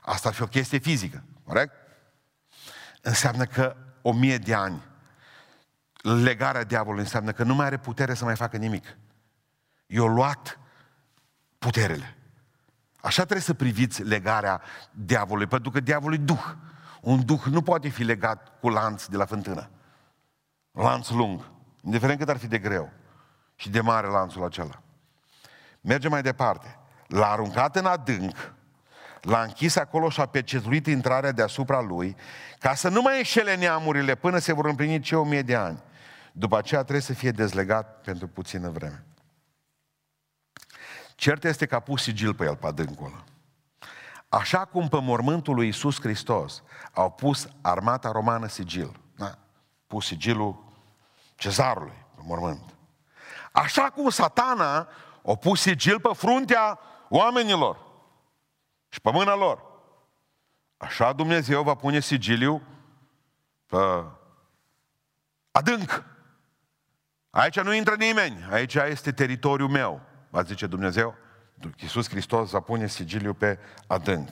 [0.00, 1.72] asta ar fi o chestie fizică, corect?
[3.02, 4.82] Înseamnă că o mie de ani,
[6.02, 8.96] legarea diavolului înseamnă că nu mai are putere să mai facă nimic.
[9.86, 10.58] I-a luat
[11.58, 12.16] puterele.
[13.00, 16.54] Așa trebuie să priviți legarea diavolului, pentru că diavolul e duh.
[17.00, 19.70] Un duh nu poate fi legat cu lanț de la fântână.
[20.70, 21.50] Lanț lung,
[21.82, 22.92] indiferent cât ar fi de greu
[23.54, 24.82] și de mare lanțul acela.
[25.80, 26.78] Mergem mai departe.
[27.06, 28.52] L-a aruncat în adânc,
[29.20, 32.16] l-a închis acolo și a pecetuit intrarea deasupra lui,
[32.58, 35.82] ca să nu mai înșele neamurile până se vor împlini cei o mie de ani.
[36.32, 39.04] După aceea trebuie să fie dezlegat pentru puțină vreme.
[41.14, 43.24] Cert este că a pus sigil pe el pe adâncul
[44.28, 46.62] Așa cum pe mormântul lui Isus Hristos
[46.92, 49.00] au pus armata romană sigil.
[49.16, 49.38] Da?
[49.86, 50.64] Pus sigilul
[51.36, 52.74] cezarului pe mormânt.
[53.52, 54.88] Așa cum satana
[55.28, 57.86] a pus sigil pe fruntea oamenilor
[58.88, 59.62] și pe mâna lor.
[60.76, 62.62] Așa Dumnezeu va pune sigiliu
[63.66, 64.04] pe
[65.50, 66.04] adânc.
[67.30, 71.14] Aici nu intră nimeni, aici este teritoriul meu, va zice Dumnezeu.
[71.76, 74.28] Iisus Hristos va pune sigiliu pe adânc.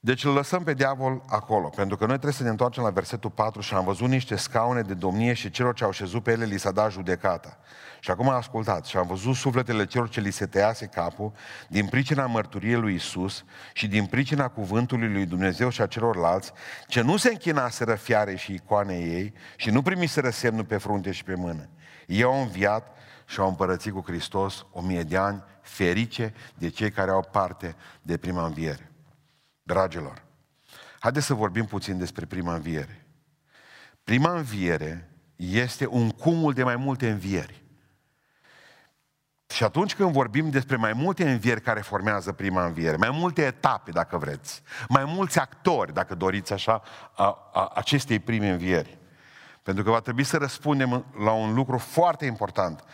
[0.00, 3.30] Deci îl lăsăm pe diavol acolo, pentru că noi trebuie să ne întoarcem la versetul
[3.30, 6.44] 4 și am văzut niște scaune de domnie și celor ce au șezut pe ele
[6.44, 7.58] li s-a dat judecata.
[8.00, 11.32] Și acum ascultați, și am văzut sufletele celor ce li se tăiase capul
[11.68, 16.52] din pricina mărturiei lui Isus și din pricina cuvântului lui Dumnezeu și a celorlalți,
[16.86, 21.24] ce nu se închinaseră fiare și icoane ei și nu primiseră semnul pe frunte și
[21.24, 21.68] pe mână.
[22.06, 26.90] Ei au înviat și au împărățit cu Hristos o mie de ani, ferice de cei
[26.90, 28.87] care au parte de prima înviere.
[29.68, 30.22] Dragilor,
[30.98, 33.06] haideți să vorbim puțin despre prima înviere.
[34.04, 37.62] Prima înviere este un cumul de mai multe învieri.
[39.46, 43.90] Și atunci când vorbim despre mai multe învieri care formează prima înviere, mai multe etape,
[43.90, 48.98] dacă vreți, mai mulți actori, dacă doriți așa, a, a acestei prime învieri.
[49.62, 52.84] Pentru că va trebui să răspundem la un lucru foarte important.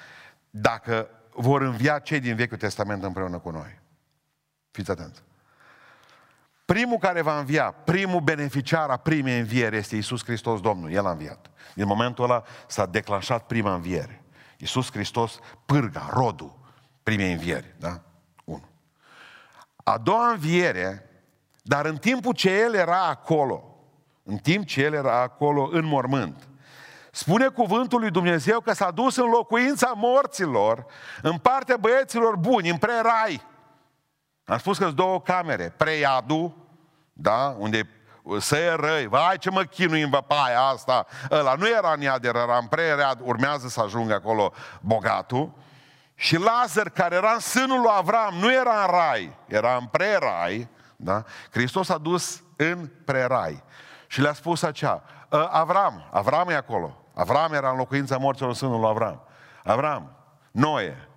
[0.51, 3.81] Dacă vor învia cei din Vechiul Testament împreună cu noi.
[4.71, 5.23] Fiți atenți.
[6.65, 10.93] Primul care va învia, primul beneficiar a primei învieri este Isus Hristos Domnul.
[10.93, 11.51] El a înviat.
[11.75, 14.25] Din momentul ăla s-a declanșat prima înviere.
[14.59, 16.59] Iisus Hristos, pârga, rodul
[17.03, 17.75] primei învieri.
[17.79, 18.01] Da?
[18.45, 18.69] Unu.
[19.77, 21.11] A doua înviere,
[21.63, 23.79] dar în timpul ce El era acolo,
[24.23, 26.49] în timp ce El era acolo în mormânt,
[27.11, 30.87] Spune cuvântul lui Dumnezeu că s-a dus în locuința morților,
[31.23, 33.43] în partea băieților buni, în prerai.
[34.45, 35.75] Am spus că sunt două camere.
[35.77, 36.57] Preiadu,
[37.13, 37.89] da, unde
[38.39, 42.35] să e răi, vai ce mă chinui în văpaia asta, ăla nu era în Iader,
[42.35, 45.53] era în preread, urmează să ajungă acolo bogatul,
[46.15, 50.69] și Lazar, care era în sânul lui Avram, nu era în rai, era în prerai,
[50.97, 51.25] da?
[51.51, 53.63] Hristos a dus în prerai.
[54.07, 55.03] Și le-a spus așa,
[55.33, 59.23] ă, Avram, Avram e acolo, Avram era în locuința morților în sânul lui Avram,
[59.65, 60.17] Avram,
[60.51, 61.09] Noe,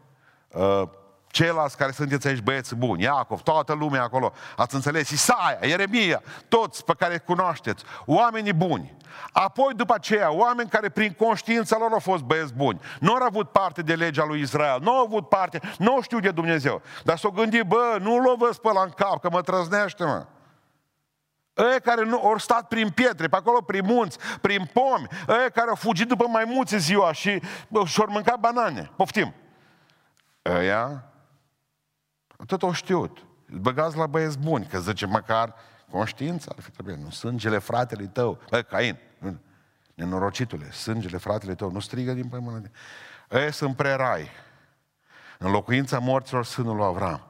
[0.53, 0.89] ă,
[1.37, 6.85] ceilalți care sunteți aici băieți buni, Iacov, toată lumea acolo, ați înțeles, Isaia, Ieremia, toți
[6.85, 8.95] pe care cunoașteți, oamenii buni.
[9.31, 13.49] Apoi după aceea, oameni care prin conștiința lor au fost băieți buni, nu au avut
[13.51, 17.31] parte de legea lui Israel, nu au avut parte, nu știu de Dumnezeu, dar s-au
[17.31, 20.25] gândit, bă, nu lovesc pe la în cap, că mă trăznește, mă.
[21.53, 25.69] Ei care nu, au stat prin pietre, pe acolo prin munți, prin pomi, ei care
[25.69, 27.41] au fugit după maimuțe ziua și
[27.85, 28.91] și-au mâncat banane.
[28.95, 29.33] Poftim.
[30.45, 31.07] Ăia
[32.45, 33.17] tot o știut.
[33.51, 35.55] Îl băgați la băieți buni, că zice măcar
[35.91, 36.97] conștiința ar fi trebuit.
[36.97, 38.39] Nu sângele fratelui tău.
[38.49, 38.97] Bă, Cain,
[39.93, 42.71] nenorocitule, sângele fratelui tău, nu strigă din pământ.
[43.29, 44.29] Ei sunt prerai.
[45.37, 47.27] În locuința morților sânul lui Avram.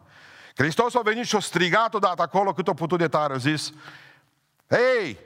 [0.55, 3.33] Hristos a venit și a strigat odată acolo cât a putut de tare.
[3.33, 3.73] A zis,
[4.69, 5.19] Hei,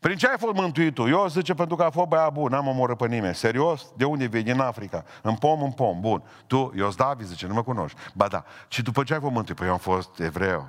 [0.00, 1.08] prin ce ai fost mântuit tu?
[1.08, 3.34] Eu zice pentru că a fost băiat bun, n-am omorât pe nimeni.
[3.34, 3.86] Serios?
[3.96, 4.42] De unde vii?
[4.42, 5.04] Din Africa.
[5.22, 6.00] În pom, în pom.
[6.00, 6.22] Bun.
[6.46, 7.98] Tu, eu David, zice, nu mă cunoști.
[8.14, 8.44] Ba da.
[8.68, 9.56] Și după ce ai fost mântuit?
[9.56, 10.68] Păi eu am fost evreu.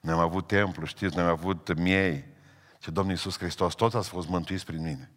[0.00, 2.24] Noi am avut templu, știți, noi am avut miei.
[2.78, 5.10] Și Domnul Iisus Hristos, toți ați fost mântuiți prin mine.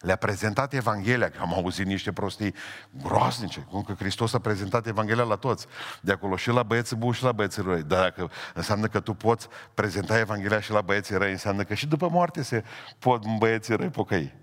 [0.00, 2.54] Le-a prezentat Evanghelia, că am auzit niște prostii
[3.02, 5.66] groaznice, cum că Hristos a prezentat Evanghelia la toți,
[6.00, 7.82] de acolo și la băieții buni și la băieții răi.
[7.82, 11.86] Dar dacă înseamnă că tu poți prezenta Evanghelia și la băieții răi, înseamnă că și
[11.86, 12.64] după moarte se
[12.98, 14.34] pot băieții răi pocăi.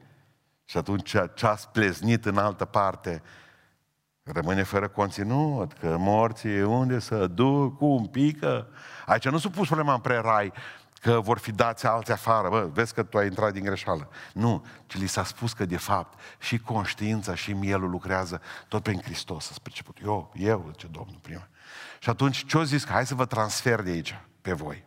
[0.65, 3.21] Și atunci ce a spleznit în altă parte
[4.23, 8.67] rămâne fără conținut, că morții unde să duc, cum pică.
[9.05, 10.53] Aici nu s-a pus problema în prerai,
[11.07, 14.09] că vor fi dați alții afară, bă, vezi că tu ai intrat din greșeală.
[14.33, 19.01] Nu, ci li s-a spus că de fapt și conștiința și mielul lucrează tot prin
[19.01, 19.97] Hristos, să priceput.
[20.03, 21.47] Eu, eu, ce Domnul, prima.
[21.99, 22.83] Și atunci ce-o zis?
[22.83, 24.85] Că hai să vă transfer de aici, pe voi.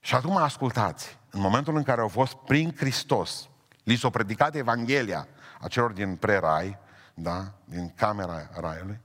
[0.00, 3.48] Și acum ascultați, în momentul în care au fost prin Hristos,
[3.82, 5.28] li s-a predicat Evanghelia
[5.60, 6.78] a celor din prerai,
[7.14, 9.00] da, din camera raiului,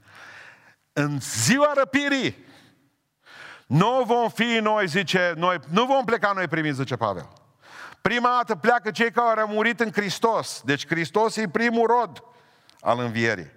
[0.94, 2.45] în ziua răpirii,
[3.66, 7.28] nu vom fi noi, zice, noi, nu vom pleca noi primiți, zice Pavel.
[8.02, 10.62] Prima dată pleacă cei care au murit în Hristos.
[10.66, 12.24] Deci Hristos e primul rod
[12.80, 13.52] al învierii,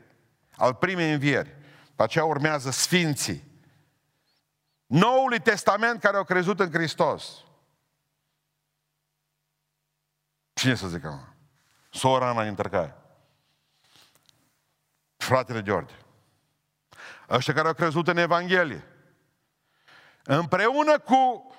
[0.56, 1.56] al primei învieri.
[1.96, 3.46] Pe aceea urmează sfinții.
[4.86, 7.44] Noului Testament care au crezut în Hristos.
[10.52, 11.26] Cine să zică, mă?
[11.90, 12.94] Sora Ana Intercai.
[15.16, 15.94] Fratele George.
[17.28, 18.84] Ăștia care au crezut în Evanghelie
[20.36, 21.52] împreună cu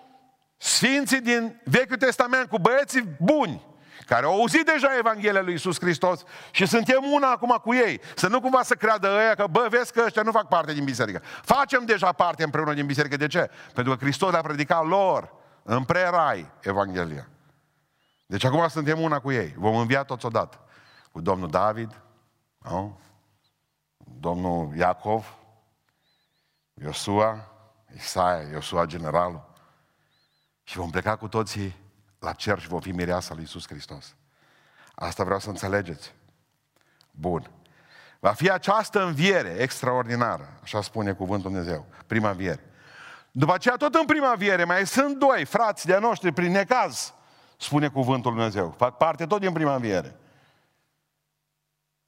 [0.58, 3.66] sfinții din Vechiul Testament, cu băieții buni,
[4.06, 8.02] care au auzit deja Evanghelia lui Isus Hristos și suntem una acum cu ei.
[8.16, 10.84] Să nu cumva să creadă ăia că, bă, vezi că ăștia nu fac parte din
[10.84, 11.22] biserică.
[11.42, 13.18] Facem deja parte împreună din biserică.
[13.18, 13.50] De ce?
[13.74, 17.28] Pentru că Hristos le-a predicat lor în prerai Evanghelia.
[18.26, 19.54] Deci acum suntem una cu ei.
[19.58, 20.60] Vom învia toți odată.
[21.12, 22.02] Cu domnul David,
[22.58, 23.00] nu?
[24.20, 25.38] domnul Iacov,
[26.74, 27.52] Iosua,
[27.96, 29.48] Isaia, Iosua generalul.
[30.64, 31.76] Și vom pleca cu toții
[32.20, 34.16] la cer și vom fi mireasa lui Iisus Hristos.
[34.96, 36.14] Asta vreau să înțelegeți.
[37.12, 37.52] Bun.
[38.20, 42.64] Va fi această înviere extraordinară, așa spune cuvântul Dumnezeu, prima înviere.
[43.32, 47.14] După aceea, tot în prima înviere, mai sunt doi frați de-a noștri prin necaz,
[47.58, 48.72] spune cuvântul Dumnezeu.
[48.78, 50.16] Fac parte tot din prima înviere.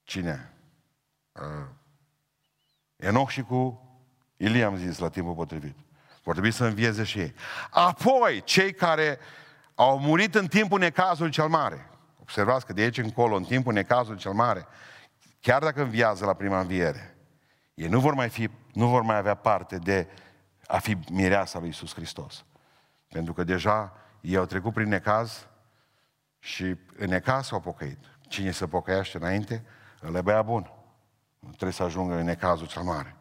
[0.04, 0.54] Cine?
[1.32, 1.67] Uh,
[2.96, 3.86] Enoch și cu
[4.42, 5.76] Ilie am zis la timpul potrivit.
[6.24, 7.34] Vor trebui să învieze și ei.
[7.70, 9.20] Apoi, cei care
[9.76, 11.90] au murit în timpul necazului cel mare.
[12.22, 14.66] Observați că de aici încolo, în timpul necazului cel mare,
[15.40, 17.18] chiar dacă înviază la prima înviere,
[17.74, 20.08] ei nu vor mai, fi, nu vor mai avea parte de
[20.68, 22.46] a fi mireasa lui Isus Hristos.
[23.08, 25.48] Pentru că deja ei au trecut prin necaz
[26.40, 26.64] și
[26.98, 28.00] în necaz s-au pocăit.
[28.22, 29.66] Cine se pocăiește înainte,
[30.00, 30.72] îl e băia bun.
[31.40, 33.16] Nu trebuie să ajungă în necazul cel mare.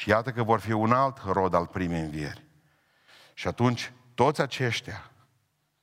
[0.00, 2.44] Și iată că vor fi un alt rod al primei învieri.
[3.34, 5.10] Și atunci, toți aceștia,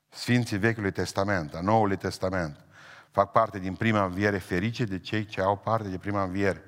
[0.10, 2.66] Sfinții Vechiului Testament, a Noului Testament,
[3.12, 6.64] fac parte din prima înviere ferice de cei ce au parte de prima înviere.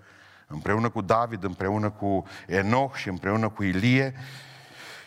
[0.47, 4.15] Împreună cu David, împreună cu Enoch și împreună cu Ilie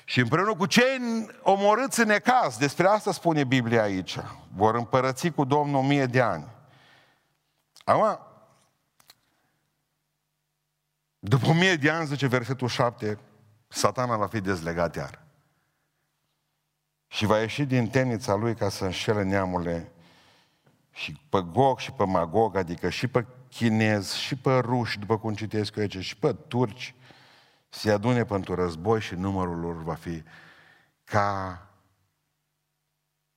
[0.05, 0.98] și împreună cu cei
[1.42, 2.57] omorâți în necaz.
[2.57, 4.18] Despre asta spune Biblia aici.
[4.55, 6.46] Vor împărăți cu Domnul o mie de ani.
[7.85, 8.32] Acum,
[11.25, 13.19] după o mie de ani, zice versetul 7,
[13.69, 15.25] satana va fi dezlegat iar.
[17.07, 19.93] Și va ieși din temnița lui ca să înșele neamurile
[20.91, 25.35] și pe Gog și pe Magog, adică și pe chinezi, și pe ruși, după cum
[25.35, 26.95] citesc eu aici, și pe turci,
[27.69, 30.23] se adune pentru război și numărul lor va fi
[31.05, 31.61] ca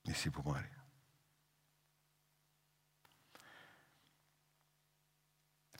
[0.00, 0.75] nisipul mare.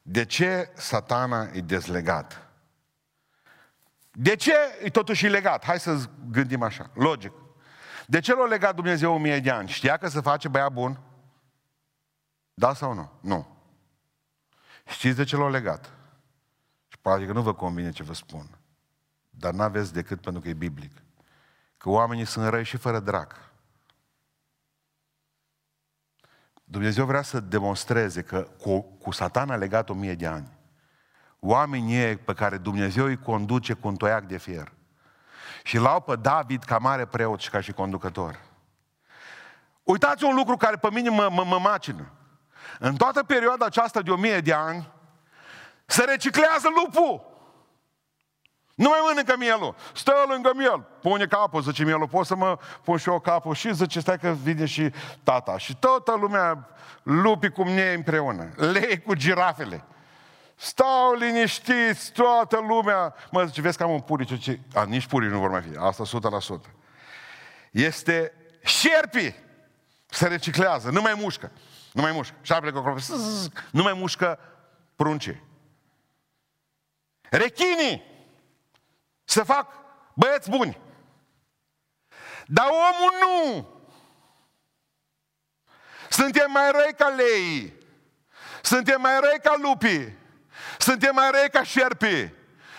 [0.09, 2.49] De ce satana e dezlegat?
[4.13, 5.65] De ce e totuși legat?
[5.65, 7.33] Hai să gândim așa, logic.
[8.07, 9.69] De ce l-a legat Dumnezeu o mie de ani?
[9.69, 11.01] Știa că se face băiat bun?
[12.55, 13.11] Da sau nu?
[13.21, 13.57] Nu.
[14.85, 15.93] Știți de ce l-a legat?
[16.89, 18.59] Și poate că nu vă convine ce vă spun.
[19.31, 21.03] Dar n-aveți decât pentru că e biblic.
[21.77, 23.46] Că oamenii sunt răi și fără drac.
[26.69, 30.49] Dumnezeu vrea să demonstreze că cu, cu satana legat o mie de ani,
[31.41, 34.73] oamenii pe care Dumnezeu îi conduce cu un toiac de fier
[35.63, 38.41] și l-au pe David ca mare preot și ca și conducător.
[39.83, 42.11] Uitați un lucru care pe mine mă, mă, mă macină.
[42.79, 44.93] În toată perioada aceasta de o mie de ani,
[45.85, 47.36] se reciclează lupul.
[48.77, 49.75] Nu mai mănâncă mielul.
[49.95, 50.87] Stă lângă miel.
[51.01, 52.09] Pune capul, zice mielul.
[52.09, 53.55] Pot să mă pun și eu capul?
[53.55, 55.59] Și zice, stai că vine și tata.
[55.59, 56.69] Și toată lumea
[57.03, 58.49] lupi cum ne împreună.
[58.57, 59.85] Lei cu girafele.
[60.55, 63.15] Stau liniștiți, toată lumea.
[63.31, 64.43] Mă zice, vezi că am un purici.
[64.43, 64.61] Ce...
[64.75, 65.77] A, nici puri nu vor mai fi.
[65.79, 66.05] Asta
[66.67, 66.71] 100%.
[67.71, 68.33] Este
[68.65, 69.35] șerpi.
[70.07, 70.91] Se reciclează.
[70.91, 71.53] Nu mai mușcă.
[71.93, 72.35] Nu mai mușcă.
[72.43, 72.95] Șarpele cu
[73.71, 74.39] Nu mai mușcă
[74.97, 75.43] pruncii.
[77.31, 78.15] Rechinii
[79.27, 79.67] să fac
[80.15, 80.81] băieți buni.
[82.47, 83.69] Dar omul nu.
[86.09, 87.75] Suntem mai răi ca lei.
[88.63, 90.19] Suntem mai răi ca lupii.
[90.79, 92.35] Suntem mai răi ca șerpii.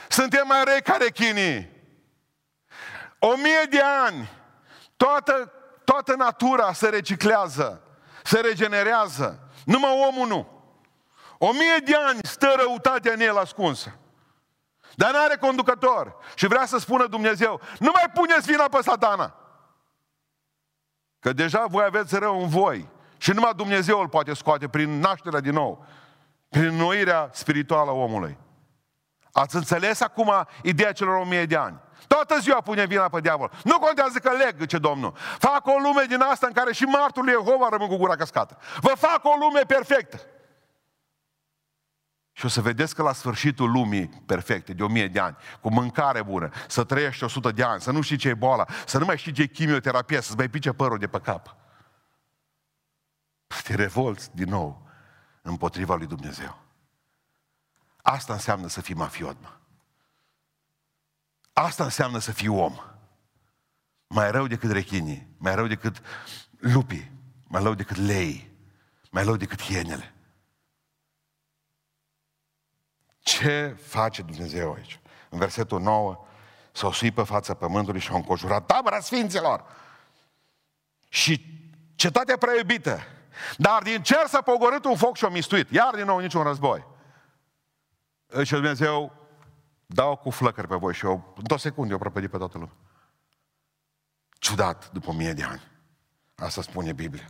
[0.10, 1.76] Suntem mai răi ca rechinii.
[3.20, 4.30] O mie de ani,
[4.98, 5.52] toată,
[5.84, 7.82] toată natura se reciclează,
[8.24, 9.50] se regenerează.
[9.66, 10.58] Numai omul nu.
[11.38, 13.98] O mie de ani stă răutatea în el ascunsă.
[14.98, 16.16] Dar nu are conducător.
[16.36, 19.36] Și vrea să spună Dumnezeu, nu mai puneți vina pe satana.
[21.20, 22.90] Că deja voi aveți rău în voi.
[23.18, 25.86] Și numai Dumnezeu îl poate scoate prin nașterea din nou.
[26.50, 28.38] Prin noirea spirituală a omului.
[29.32, 31.80] Ați înțeles acum ideea celor o mie de ani?
[32.08, 33.52] Toată ziua pune vina pe diavol.
[33.64, 35.14] Nu contează că leg, ce Domnul.
[35.40, 38.58] Fac o lume din asta în care și martul lui Jehova rămân cu gura căscată.
[38.82, 40.20] Vă fac o lume perfectă.
[42.38, 45.72] Și o să vedeți că la sfârșitul lumii perfecte, de o mie de ani, cu
[45.72, 48.98] mâncare bună, să trăiești o sută de ani, să nu știi ce e boala, să
[48.98, 51.56] nu mai știi ce e chimioterapie, să-ți mai pice părul de pe cap.
[53.48, 54.88] Să te revolți din nou
[55.42, 56.58] împotriva lui Dumnezeu.
[58.02, 59.52] Asta înseamnă să fii mafiot, mă.
[61.54, 62.74] Asta înseamnă să fii om.
[64.08, 66.02] Mai rău decât rechinii, mai rău decât
[66.58, 67.12] lupii,
[67.48, 68.52] mai rău decât lei,
[69.12, 70.12] mai rău decât hienele.
[73.38, 75.00] Ce face Dumnezeu aici?
[75.30, 76.26] În versetul 9,
[76.72, 79.64] s-au suit pe fața pământului și au înconjurat tabăra sfinților.
[81.10, 81.46] Și
[81.96, 83.00] cetatea prea iubită.
[83.58, 85.72] Dar din cer s-a pogorât un foc și o mistuit.
[85.72, 86.86] Iar din nou niciun război.
[88.44, 89.14] Și Dumnezeu
[89.86, 92.74] dau cu flăcări pe voi și eu, în două secunde, eu prăpădit pe toată lumea.
[94.40, 95.62] Ciudat, după mie de ani.
[96.36, 97.28] Asta spune Biblia.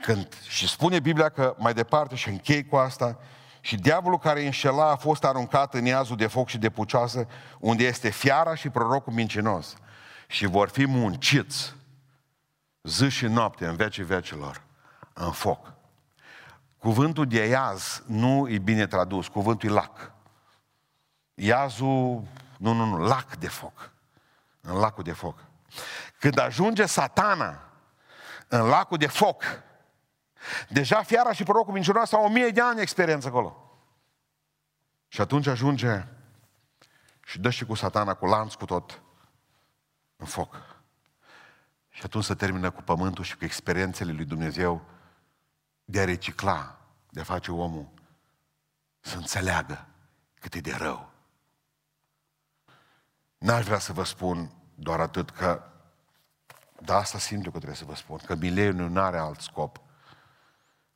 [0.00, 3.18] Când, și spune Biblia că mai departe, și închei cu asta,
[3.64, 7.26] și diavolul care îi înșela a fost aruncat în iazul de foc și de pucioasă,
[7.58, 9.74] unde este fiara și prorocul mincinos.
[10.26, 11.74] Și vor fi munciți
[12.82, 14.62] zi și noapte în vecii vecilor
[15.12, 15.72] în foc.
[16.78, 20.12] Cuvântul de iaz nu e bine tradus, cuvântul e lac.
[21.34, 22.22] Iazul,
[22.58, 23.90] nu, nu, nu, lac de foc.
[24.60, 25.38] În lacul de foc.
[26.18, 27.60] Când ajunge satana
[28.48, 29.42] în lacul de foc,
[30.68, 33.56] Deja fiara și prorocul mincinoasă au o mie de ani experiență acolo.
[35.08, 36.06] Și atunci ajunge
[37.24, 39.02] și dă și cu satana, cu lanț, cu tot,
[40.16, 40.56] în foc.
[41.88, 44.84] Și atunci se termină cu pământul și cu experiențele lui Dumnezeu
[45.84, 46.78] de a recicla,
[47.10, 47.88] de a face omul
[49.00, 49.86] să înțeleagă
[50.40, 51.10] cât e de rău.
[53.38, 55.62] N-aș vrea să vă spun doar atât că,
[56.80, 59.80] da, asta simt eu că trebuie să vă spun, că mileniul nu are alt scop.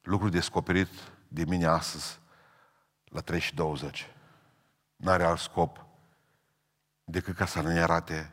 [0.06, 0.88] Lucru descoperit
[1.28, 2.18] de mine astăzi,
[3.04, 4.06] la 3 și 20.
[4.96, 5.84] N-are alt scop
[7.04, 8.32] decât ca să ne arate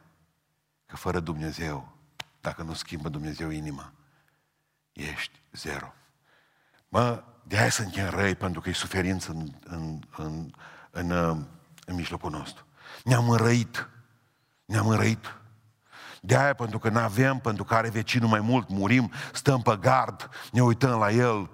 [0.85, 1.97] că fără Dumnezeu,
[2.41, 3.93] dacă nu schimbă Dumnezeu inima,
[4.91, 5.93] ești zero.
[6.87, 10.53] Mă, de aia suntem răi, pentru că e suferință în, în, în,
[10.91, 11.11] în,
[11.85, 12.65] în mijlocul nostru.
[13.03, 13.89] Ne-am înrăit.
[14.65, 15.37] Ne-am înrăit.
[16.21, 19.77] De aia, pentru că nu avem, pentru că are vecinul mai mult, murim, stăm pe
[19.79, 21.49] gard, ne uităm la el,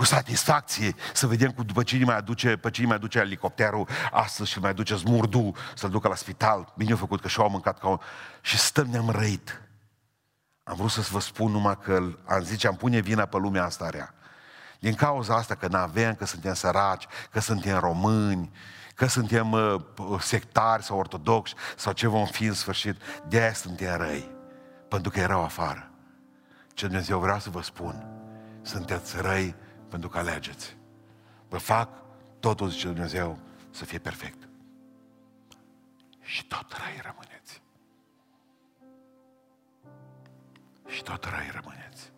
[0.00, 4.50] cu satisfacție, să vedem cu după cine mai aduce, pe cine mai aduce elicopterul astăzi
[4.50, 6.72] și mai aduce zmurdu să-l ducă la spital.
[6.76, 7.98] Bine a făcut că și-au mâncat ca o...
[8.40, 9.62] Și stăm ne-am răit.
[10.62, 13.90] Am vrut să vă spun numai că am zice, am pune vina pe lumea asta
[13.90, 14.14] rea.
[14.78, 18.50] Din cauza asta că n-avem, că suntem săraci, că suntem români,
[18.94, 19.80] că suntem uh,
[20.20, 22.96] sectari sau ortodoxi sau ce vom fi în sfârșit,
[23.28, 24.30] de aia suntem răi.
[24.88, 25.90] Pentru că e rău afară.
[26.74, 28.06] Ce Dumnezeu vrea să vă spun,
[28.62, 30.76] sunteți răi pentru că alegeți.
[31.48, 31.88] Vă fac
[32.40, 33.38] totul, zice Dumnezeu,
[33.70, 34.48] să fie perfect.
[36.20, 37.62] Și tot răi rămâneți.
[40.86, 42.12] Și tot răi rămâneți.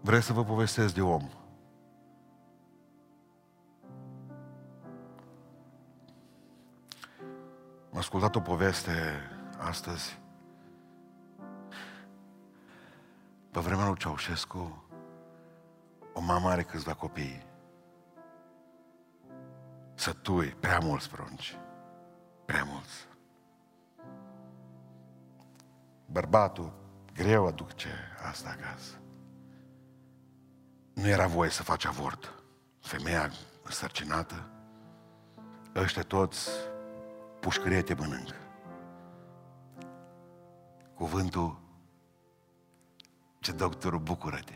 [0.00, 1.28] Vreau să vă povestesc de om.
[7.92, 9.20] Am ascultat o poveste
[9.58, 10.18] astăzi
[13.50, 14.84] Pe vremea lui Ceaușescu,
[16.12, 17.46] o mamă are câțiva copii.
[19.94, 21.58] Sătui, prea mulți prunci.
[22.44, 23.08] Prea mulți.
[26.06, 26.72] Bărbatul
[27.14, 27.88] greu aduce
[28.28, 28.94] asta acasă.
[30.94, 32.34] Nu era voie să faci avort.
[32.80, 33.30] Femeia
[33.62, 34.48] însărcinată,
[35.74, 36.50] ăștia toți
[37.40, 38.34] pușcărie te mănâncă.
[40.94, 41.60] Cuvântul
[43.40, 44.54] ce doctorul, bucură-te.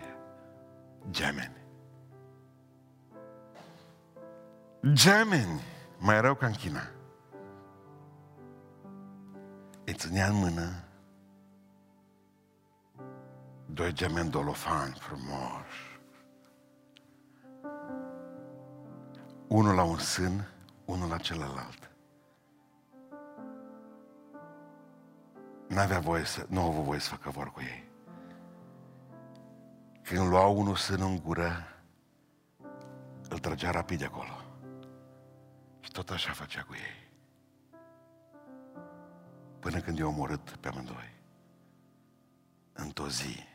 [1.10, 1.56] Gemeni.
[4.92, 5.60] Gemeni.
[5.98, 6.80] Mai rău ca în China.
[9.84, 10.84] Îi ținea în mână
[13.66, 16.00] doi gemeni dolofanți frumoși.
[19.48, 20.48] Unul la un sân,
[20.84, 21.90] unul la celălalt.
[25.68, 27.93] N-avea voie să, nu avea voie să facă vor cu ei.
[30.04, 31.68] Când lua unul sân în gură,
[33.28, 34.40] îl trăgea rapid de acolo.
[35.80, 37.12] Și tot așa făcea cu ei.
[39.58, 41.14] Până când i-au omorât pe amândoi.
[42.72, 43.46] Într-o zi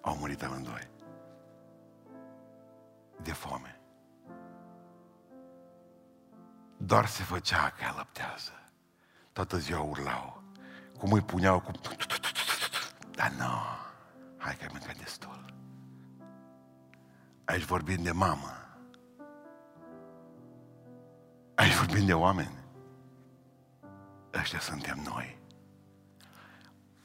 [0.00, 0.90] au murit amândoi.
[3.22, 3.80] De foame.
[6.76, 8.52] Doar se făcea că ea lăptează.
[9.32, 10.42] Toată ziua urlau.
[10.98, 11.70] Cum îi puneau cu...
[13.10, 13.44] Dar nu.
[13.44, 13.82] No.
[14.42, 15.44] Hai că ai mâncat destul.
[17.44, 18.50] Aici vorbim de mamă.
[21.54, 22.58] Aici vorbim de oameni.
[24.40, 25.38] Ăștia suntem noi.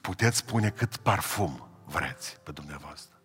[0.01, 3.15] Puteți spune cât parfum vreți pe dumneavoastră.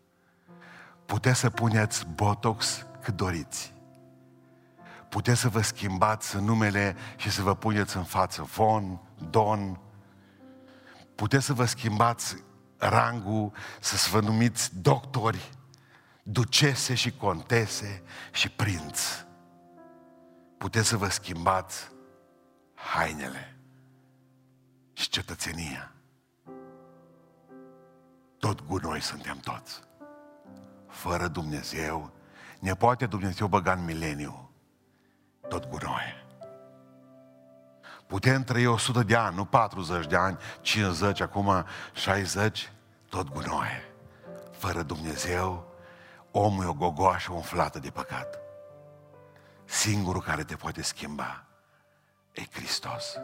[1.06, 3.74] Puteți să puneți botox cât doriți.
[5.08, 9.00] Puteți să vă schimbați numele și să vă puneți în față Von,
[9.30, 9.80] Don.
[11.14, 12.44] Puteți să vă schimbați
[12.88, 15.50] rangul să vă numiți doctori,
[16.22, 18.02] ducese și contese
[18.32, 19.00] și prinț.
[20.58, 21.90] Puteți să vă schimbați
[22.74, 23.56] hainele
[24.92, 25.92] și cetățenia.
[28.38, 29.80] Tot gunoi suntem toți.
[30.88, 32.12] Fără Dumnezeu,
[32.60, 34.50] ne poate Dumnezeu băga în mileniu.
[35.48, 36.31] Tot gunoi.
[38.12, 42.72] Putem trăi 100 de ani, nu 40 de ani, 50, acum 60,
[43.08, 43.92] tot gunoaie.
[44.50, 45.64] Fără Dumnezeu,
[46.30, 48.38] omul e o gogoașă umflată de păcat.
[49.64, 51.44] Singurul care te poate schimba
[52.32, 53.16] e Hristos.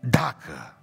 [0.00, 0.74] Dacă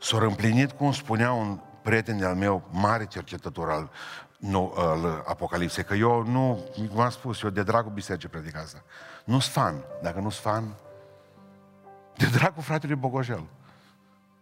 [0.00, 3.90] s-a împlinit, cum spunea un prieten al meu, mare cercetător al,
[4.38, 8.82] nu, al Apocalipsei, că eu nu, cum am spus, eu de dragul bisericii predic asta.
[9.24, 9.84] Nu-s fan.
[10.02, 10.74] Dacă nu-s fan,
[12.22, 13.44] de dragul fratelui Bogojel.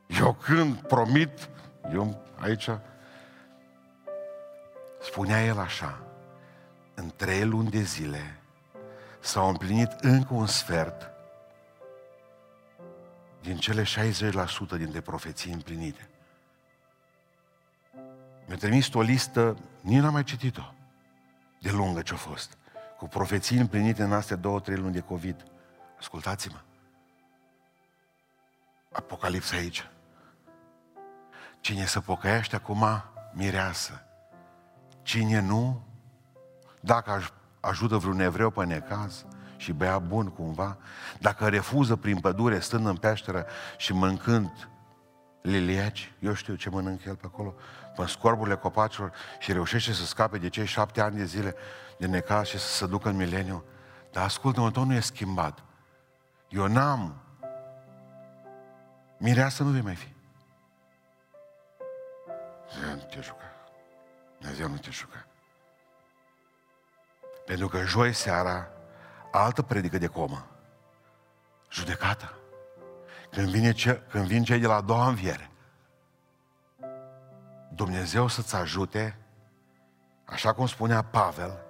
[0.07, 1.49] Eu când promit,
[1.93, 2.69] Eu aici
[5.03, 6.03] spunea el așa,
[6.95, 8.39] în trei luni de zile
[9.21, 11.11] s-au împlinit încă un sfert
[13.43, 13.87] din cele 60%
[14.77, 16.09] dintre profeții împlinite.
[18.47, 20.75] Mi-a trimis o listă, nici n-am mai citit-o,
[21.61, 22.57] de lungă ce-a fost,
[22.99, 25.45] cu profeții împlinite în astea două, trei luni de COVID.
[25.99, 26.61] Ascultați-mă.
[28.93, 29.91] Apocalipsa aici.
[31.61, 32.85] Cine se pocăiește acum,
[33.33, 34.05] mireasă.
[35.03, 35.87] Cine nu,
[36.81, 37.23] dacă
[37.61, 39.25] ajută vreun evreu pe necaz
[39.57, 40.79] și bea bun cumva,
[41.19, 44.69] dacă refuză prin pădure, stând în peșteră și mâncând
[45.43, 47.55] liliaci, eu știu ce mănânc el pe acolo,
[47.97, 51.55] pe scorburile copacilor și reușește să scape de cei șapte ani de zile
[51.99, 53.65] de necaz și să se ducă în mileniu.
[54.13, 55.65] Dar ascultă-mă, tot nu e schimbat.
[56.49, 57.15] Eu n-am.
[59.23, 60.15] Mireasă nu vei mai fi.
[62.69, 63.55] Dumnezeu nu te juca.
[64.39, 65.27] Dumnezeu nu te juca.
[67.47, 68.69] Pentru că joi seara,
[69.31, 70.47] altă predică de comă.
[71.71, 72.35] Judecata.
[73.31, 75.51] Când, vine ce, când vin cei de la a doua înviere,
[77.75, 79.19] Dumnezeu să-ți ajute,
[80.25, 81.63] așa cum spunea Pavel,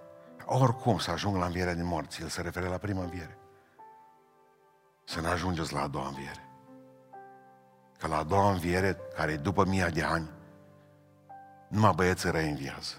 [0.45, 3.39] oricum să ajung la învierea din morți, el se referă la prima înviere.
[5.05, 6.50] Să ne ajungeți la a doua înviere.
[8.01, 10.29] Că la a doua înviere, care e după mii de ani,
[11.69, 12.95] numai băieții răi înviază.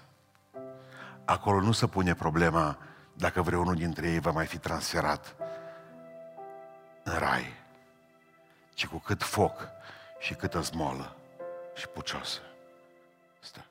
[1.24, 2.78] Acolo nu se pune problema
[3.14, 5.34] dacă vreunul dintre ei va mai fi transferat
[7.02, 7.54] în rai,
[8.74, 9.68] ci cu cât foc
[10.18, 11.16] și câtă zmolă
[11.74, 12.40] și pucioasă
[13.40, 13.64] stă.